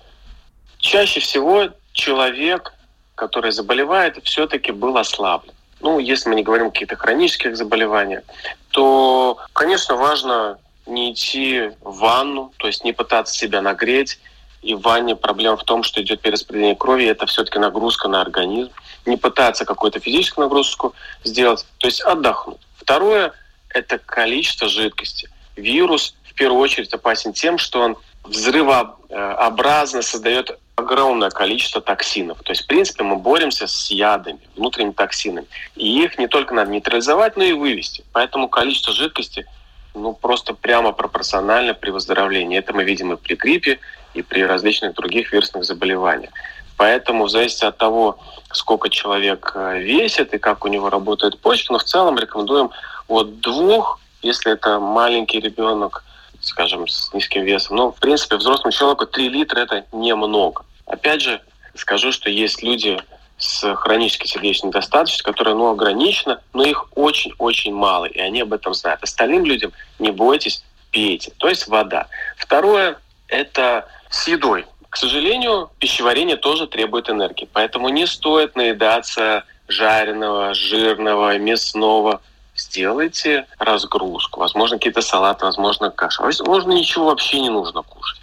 чаще 0.78 1.20
всего 1.20 1.68
человек, 1.92 2.72
который 3.14 3.52
заболевает, 3.52 4.24
все-таки 4.24 4.72
был 4.72 4.96
ослаблен. 4.96 5.52
Ну, 5.80 5.98
если 5.98 6.28
мы 6.28 6.34
не 6.34 6.42
говорим 6.42 6.68
о 6.68 6.70
каких-то 6.70 6.96
хронических 6.96 7.56
заболеваниях, 7.56 8.22
то, 8.70 9.38
конечно, 9.52 9.96
важно 9.96 10.58
не 10.86 11.12
идти 11.12 11.70
в 11.80 11.98
ванну, 11.98 12.52
то 12.58 12.66
есть 12.66 12.84
не 12.84 12.92
пытаться 12.92 13.34
себя 13.34 13.62
нагреть. 13.62 14.18
И 14.62 14.74
в 14.74 14.82
ванне 14.82 15.16
проблема 15.16 15.56
в 15.56 15.64
том, 15.64 15.82
что 15.82 16.02
идет 16.02 16.20
перераспределение 16.20 16.76
крови, 16.76 17.04
и 17.04 17.06
это 17.06 17.24
все-таки 17.24 17.58
нагрузка 17.58 18.08
на 18.08 18.20
организм. 18.20 18.70
Не 19.06 19.16
пытаться 19.16 19.64
какую-то 19.64 20.00
физическую 20.00 20.44
нагрузку 20.44 20.94
сделать, 21.24 21.64
то 21.78 21.86
есть 21.86 22.02
отдохнуть. 22.02 22.60
Второе– 22.76 23.32
это 23.70 23.98
количество 23.98 24.68
жидкости. 24.68 25.30
Вирус 25.56 26.14
в 26.24 26.34
первую 26.34 26.60
очередь 26.60 26.92
опасен 26.92 27.32
тем, 27.32 27.56
что 27.56 27.80
он 27.80 27.96
взрывообразно 28.24 30.02
создает 30.02 30.58
огромное 30.80 31.30
количество 31.30 31.80
токсинов. 31.80 32.42
То 32.42 32.52
есть, 32.52 32.64
в 32.64 32.66
принципе, 32.66 33.04
мы 33.04 33.16
боремся 33.16 33.66
с 33.66 33.90
ядами, 33.90 34.40
внутренними 34.56 34.92
токсинами. 34.92 35.46
И 35.76 36.02
их 36.02 36.18
не 36.18 36.26
только 36.26 36.54
надо 36.54 36.70
нейтрализовать, 36.70 37.36
но 37.36 37.44
и 37.44 37.52
вывести. 37.52 38.04
Поэтому 38.12 38.48
количество 38.48 38.92
жидкости 38.92 39.46
ну, 39.94 40.12
просто 40.12 40.54
прямо 40.54 40.92
пропорционально 40.92 41.74
при 41.74 41.90
выздоровлении. 41.90 42.58
Это 42.58 42.72
мы 42.72 42.84
видим 42.84 43.12
и 43.12 43.16
при 43.16 43.34
гриппе, 43.34 43.78
и 44.14 44.22
при 44.22 44.42
различных 44.42 44.94
других 44.94 45.32
вирусных 45.32 45.64
заболеваниях. 45.64 46.30
Поэтому 46.76 47.24
в 47.24 47.30
зависимости 47.30 47.64
от 47.64 47.76
того, 47.76 48.18
сколько 48.52 48.88
человек 48.88 49.52
э, 49.54 49.80
весит 49.80 50.32
и 50.32 50.38
как 50.38 50.64
у 50.64 50.68
него 50.68 50.88
работает 50.88 51.38
почка, 51.38 51.74
но 51.74 51.78
в 51.78 51.84
целом 51.84 52.18
рекомендуем 52.18 52.70
от 53.06 53.40
двух, 53.40 54.00
если 54.22 54.52
это 54.52 54.80
маленький 54.80 55.40
ребенок, 55.40 56.04
скажем, 56.40 56.88
с 56.88 57.12
низким 57.12 57.44
весом. 57.44 57.76
Но, 57.76 57.92
в 57.92 57.96
принципе, 57.96 58.36
взрослому 58.36 58.72
человеку 58.72 59.06
3 59.06 59.28
литра– 59.28 59.60
это 59.60 59.84
немного. 59.92 60.64
Опять 60.90 61.22
же, 61.22 61.40
скажу, 61.76 62.10
что 62.10 62.28
есть 62.28 62.62
люди 62.64 63.00
с 63.38 63.74
хронической 63.76 64.26
сердечной 64.26 64.68
недостаточностью, 64.68 65.24
которые, 65.24 65.54
ну, 65.54 65.68
ограничены, 65.68 66.38
но 66.52 66.64
их 66.64 66.88
очень-очень 66.96 67.72
мало, 67.72 68.06
и 68.06 68.18
они 68.18 68.40
об 68.40 68.52
этом 68.52 68.74
знают. 68.74 69.02
Остальным 69.02 69.44
людям 69.44 69.72
не 70.00 70.10
бойтесь, 70.10 70.64
пейте. 70.90 71.32
То 71.38 71.48
есть 71.48 71.68
вода. 71.68 72.08
Второе– 72.36 72.98
это 73.28 73.86
с 74.10 74.26
едой. 74.26 74.66
К 74.88 74.96
сожалению, 74.96 75.70
пищеварение 75.78 76.36
тоже 76.36 76.66
требует 76.66 77.08
энергии, 77.08 77.48
поэтому 77.52 77.88
не 77.88 78.06
стоит 78.08 78.56
наедаться 78.56 79.44
жареного, 79.68 80.54
жирного, 80.54 81.38
мясного. 81.38 82.20
Сделайте 82.56 83.46
разгрузку. 83.58 84.40
Возможно, 84.40 84.76
какие-то 84.76 85.02
салаты, 85.02 85.44
возможно, 85.44 85.90
каша. 85.90 86.22
Возможно, 86.22 86.72
ничего 86.72 87.06
вообще 87.06 87.40
не 87.40 87.48
нужно 87.48 87.82
кушать 87.82 88.19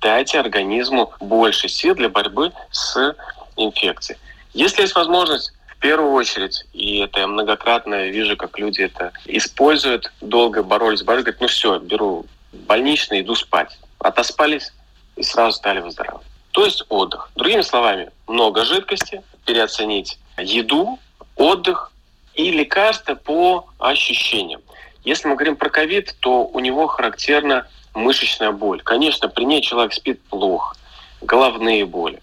дайте 0.00 0.38
организму 0.38 1.12
больше 1.20 1.68
сил 1.68 1.94
для 1.94 2.08
борьбы 2.08 2.52
с 2.70 3.14
инфекцией. 3.56 4.18
Если 4.52 4.82
есть 4.82 4.94
возможность, 4.94 5.52
в 5.68 5.76
первую 5.80 6.12
очередь, 6.12 6.66
и 6.74 6.98
это 6.98 7.20
я 7.20 7.26
многократно 7.26 8.08
вижу, 8.08 8.36
как 8.36 8.58
люди 8.58 8.82
это 8.82 9.12
используют, 9.24 10.12
долго 10.20 10.62
боролись, 10.62 11.02
боролись, 11.02 11.24
говорят, 11.24 11.40
ну 11.40 11.46
все, 11.46 11.78
беру 11.78 12.26
больничный, 12.52 13.22
иду 13.22 13.34
спать. 13.34 13.78
Отоспались 13.98 14.72
и 15.16 15.22
сразу 15.22 15.56
стали 15.56 15.80
выздоравливать. 15.80 16.26
То 16.50 16.64
есть 16.64 16.84
отдых. 16.88 17.30
Другими 17.34 17.62
словами, 17.62 18.10
много 18.26 18.64
жидкости, 18.64 19.22
переоценить 19.46 20.18
еду, 20.38 20.98
отдых 21.36 21.92
и 22.34 22.50
лекарства 22.50 23.14
по 23.14 23.66
ощущениям. 23.78 24.60
Если 25.04 25.28
мы 25.28 25.34
говорим 25.34 25.56
про 25.56 25.70
ковид, 25.70 26.14
то 26.20 26.44
у 26.44 26.60
него 26.60 26.86
характерно 26.88 27.66
мышечная 27.94 28.52
боль. 28.52 28.80
Конечно, 28.82 29.28
при 29.28 29.44
ней 29.44 29.62
человек 29.62 29.92
спит 29.92 30.22
плохо, 30.24 30.76
головные 31.20 31.84
боли. 31.86 32.22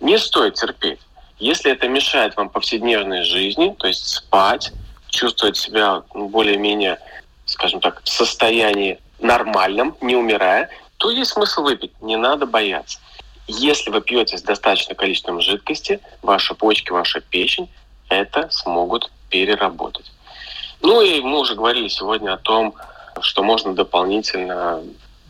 Не 0.00 0.18
стоит 0.18 0.54
терпеть. 0.54 1.00
Если 1.38 1.70
это 1.70 1.88
мешает 1.88 2.36
вам 2.36 2.48
повседневной 2.48 3.22
жизни, 3.22 3.74
то 3.78 3.86
есть 3.86 4.06
спать, 4.08 4.72
чувствовать 5.08 5.56
себя 5.56 6.02
более-менее, 6.14 6.98
скажем 7.44 7.80
так, 7.80 8.02
в 8.02 8.08
состоянии 8.08 8.98
нормальном, 9.20 9.96
не 10.00 10.16
умирая, 10.16 10.68
то 10.96 11.10
есть 11.10 11.32
смысл 11.32 11.62
выпить. 11.62 11.92
Не 12.02 12.16
надо 12.16 12.46
бояться. 12.46 12.98
Если 13.46 13.90
вы 13.90 14.00
пьете 14.00 14.36
с 14.36 14.42
достаточным 14.42 14.96
количеством 14.96 15.40
жидкости, 15.40 16.00
ваши 16.22 16.54
почки, 16.54 16.90
ваша 16.90 17.20
печень 17.20 17.68
это 18.08 18.48
смогут 18.50 19.10
переработать. 19.30 20.10
Ну 20.82 21.00
и 21.00 21.20
мы 21.20 21.38
уже 21.38 21.54
говорили 21.54 21.88
сегодня 21.88 22.34
о 22.34 22.38
том, 22.38 22.74
что 23.20 23.42
можно 23.42 23.74
дополнительно 23.74 24.82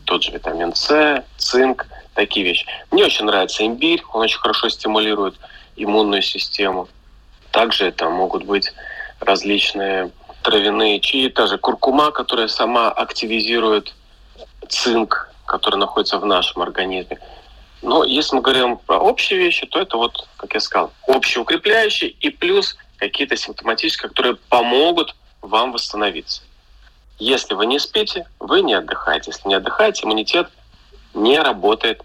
тот 0.09 0.23
же 0.23 0.31
витамин 0.31 0.73
С, 0.73 1.23
цинк, 1.37 1.85
такие 2.15 2.43
вещи. 2.43 2.65
Мне 2.89 3.05
очень 3.05 3.25
нравится 3.25 3.63
имбирь, 3.63 4.01
он 4.11 4.21
очень 4.21 4.39
хорошо 4.39 4.67
стимулирует 4.67 5.35
иммунную 5.75 6.23
систему. 6.23 6.89
Также 7.51 7.85
это 7.85 8.09
могут 8.09 8.43
быть 8.43 8.73
различные 9.19 10.09
травяные 10.41 10.99
чаи, 10.99 11.29
та 11.29 11.45
же 11.45 11.59
куркума, 11.59 12.09
которая 12.09 12.47
сама 12.47 12.89
активизирует 12.89 13.93
цинк, 14.67 15.29
который 15.45 15.75
находится 15.75 16.17
в 16.17 16.25
нашем 16.25 16.63
организме. 16.63 17.19
Но 17.83 18.03
если 18.03 18.35
мы 18.35 18.41
говорим 18.41 18.77
про 18.77 18.97
общие 18.97 19.37
вещи, 19.37 19.67
то 19.67 19.79
это 19.79 19.97
вот, 19.97 20.27
как 20.37 20.55
я 20.55 20.59
сказал, 20.59 20.91
общеукрепляющие 21.07 22.09
и 22.09 22.29
плюс 22.31 22.77
какие-то 22.97 23.37
симптоматические, 23.37 24.09
которые 24.09 24.37
помогут 24.49 25.15
вам 25.41 25.71
восстановиться. 25.71 26.41
Если 27.19 27.53
вы 27.53 27.65
не 27.65 27.79
спите, 27.79 28.25
вы 28.39 28.61
не 28.61 28.73
отдыхаете. 28.73 29.31
Если 29.31 29.47
не 29.47 29.55
отдыхаете, 29.55 30.05
иммунитет 30.05 30.49
не 31.13 31.39
работает 31.39 32.01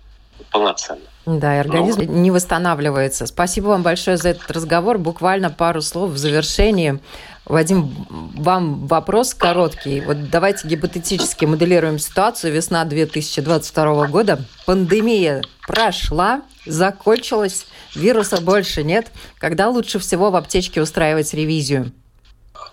полноценно. 0.50 1.00
Да, 1.26 1.56
и 1.56 1.58
организм 1.58 2.02
ну, 2.02 2.12
не 2.12 2.30
восстанавливается. 2.30 3.26
Спасибо 3.26 3.68
вам 3.68 3.82
большое 3.82 4.16
за 4.18 4.30
этот 4.30 4.50
разговор. 4.50 4.98
Буквально 4.98 5.50
пару 5.50 5.80
слов 5.80 6.10
в 6.10 6.18
завершении. 6.18 7.00
Вадим, 7.46 7.94
вам 8.34 8.86
вопрос 8.86 9.32
короткий. 9.32 10.00
Вот 10.00 10.30
давайте 10.30 10.68
гипотетически 10.68 11.44
моделируем 11.46 11.98
ситуацию. 11.98 12.52
Весна 12.52 12.84
2022 12.84 14.06
года. 14.08 14.40
Пандемия 14.66 15.42
прошла, 15.66 16.42
закончилась, 16.66 17.66
вируса 17.94 18.40
больше 18.40 18.82
нет. 18.82 19.06
Когда 19.38 19.68
лучше 19.68 19.98
всего 19.98 20.30
в 20.30 20.36
аптечке 20.36 20.82
устраивать 20.82 21.32
ревизию? 21.32 21.92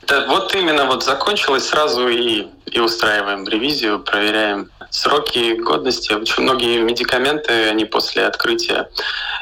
Да, 0.07 0.25
вот 0.27 0.53
именно 0.55 0.85
вот 0.85 1.03
закончилось 1.03 1.67
сразу 1.67 2.07
и, 2.07 2.47
и 2.65 2.79
устраиваем 2.79 3.47
ревизию, 3.47 3.99
проверяем 3.99 4.69
сроки 4.89 5.53
годности. 5.53 6.13
Очень 6.13 6.43
многие 6.43 6.81
медикаменты, 6.81 7.69
они 7.69 7.85
после 7.85 8.25
открытия, 8.25 8.89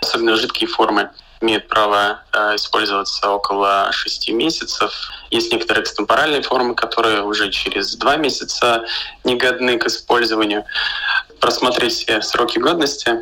особенно 0.02 0.36
жидкие 0.36 0.68
формы, 0.70 1.10
имеют 1.42 1.68
право 1.68 2.22
э, 2.34 2.56
использоваться 2.56 3.30
около 3.30 3.90
6 3.92 4.30
месяцев. 4.32 4.94
Есть 5.32 5.52
некоторые 5.52 5.84
экстемпоральные 5.84 6.42
формы, 6.42 6.76
которые 6.76 7.24
уже 7.24 7.50
через 7.50 7.96
2 7.96 8.18
месяца 8.18 8.86
не 9.24 9.36
годны 9.36 9.78
к 9.78 9.88
использованию. 9.88 10.66
Просмотреть 11.40 11.94
все 11.94 12.22
сроки 12.22 12.60
годности. 12.60 13.22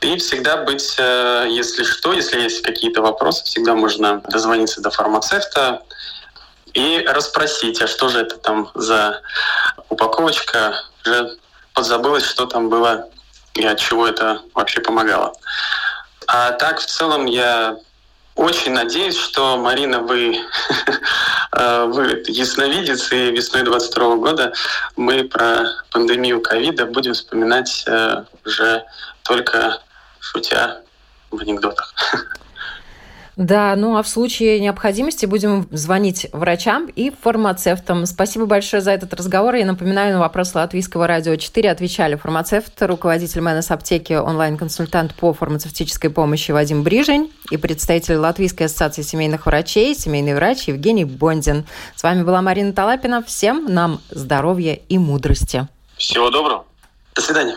И 0.00 0.16
всегда 0.16 0.58
быть, 0.58 0.94
э, 0.98 1.46
если 1.50 1.82
что, 1.82 2.12
если 2.12 2.40
есть 2.40 2.62
какие-то 2.62 3.02
вопросы, 3.02 3.44
всегда 3.44 3.74
можно 3.74 4.22
дозвониться 4.28 4.80
до 4.80 4.90
фармацевта, 4.90 5.82
и 6.74 7.04
расспросить, 7.06 7.80
а 7.82 7.86
что 7.86 8.08
же 8.08 8.20
это 8.20 8.36
там 8.36 8.70
за 8.74 9.20
упаковочка, 9.88 10.74
уже 11.04 11.36
подзабылось, 11.74 12.24
что 12.24 12.46
там 12.46 12.68
было 12.68 13.08
и 13.54 13.64
от 13.64 13.78
чего 13.78 14.06
это 14.06 14.42
вообще 14.54 14.80
помогало. 14.80 15.32
А 16.26 16.52
так, 16.52 16.78
в 16.78 16.86
целом, 16.86 17.26
я 17.26 17.76
очень 18.36 18.72
надеюсь, 18.72 19.16
что, 19.16 19.56
Марина, 19.56 20.00
вы, 20.00 20.38
э, 21.52 21.84
вы 21.86 22.22
ясновидец, 22.26 23.12
и 23.12 23.30
весной 23.32 23.62
22 23.62 24.16
года 24.16 24.52
мы 24.96 25.24
про 25.24 25.66
пандемию 25.90 26.40
ковида 26.40 26.86
будем 26.86 27.14
вспоминать 27.14 27.84
э, 27.86 28.24
уже 28.44 28.84
только 29.24 29.82
шутя 30.20 30.82
в 31.30 31.40
анекдотах. 31.40 31.94
Да, 33.40 33.74
ну 33.74 33.96
а 33.96 34.02
в 34.02 34.08
случае 34.08 34.60
необходимости 34.60 35.24
будем 35.24 35.66
звонить 35.70 36.26
врачам 36.30 36.90
и 36.94 37.10
фармацевтам. 37.22 38.04
Спасибо 38.04 38.44
большое 38.44 38.82
за 38.82 38.90
этот 38.90 39.14
разговор. 39.14 39.54
Я 39.54 39.64
напоминаю, 39.64 40.12
на 40.12 40.20
вопрос 40.20 40.54
Латвийского 40.54 41.06
радио 41.06 41.36
4 41.36 41.70
отвечали 41.70 42.16
фармацевт, 42.16 42.74
руководитель 42.82 43.40
МНС 43.40 43.70
аптеки, 43.70 44.12
онлайн-консультант 44.12 45.14
по 45.14 45.32
фармацевтической 45.32 46.10
помощи 46.10 46.50
Вадим 46.50 46.82
Брижень 46.82 47.32
и 47.50 47.56
представитель 47.56 48.16
Латвийской 48.16 48.64
ассоциации 48.64 49.00
семейных 49.00 49.46
врачей, 49.46 49.94
семейный 49.94 50.34
врач 50.34 50.68
Евгений 50.68 51.06
Бондин. 51.06 51.64
С 51.96 52.02
вами 52.02 52.22
была 52.22 52.42
Марина 52.42 52.74
Талапина. 52.74 53.22
Всем 53.22 53.64
нам 53.70 54.02
здоровья 54.10 54.74
и 54.74 54.98
мудрости. 54.98 55.66
Всего 55.96 56.28
доброго. 56.28 56.66
До 57.14 57.22
свидания. 57.22 57.56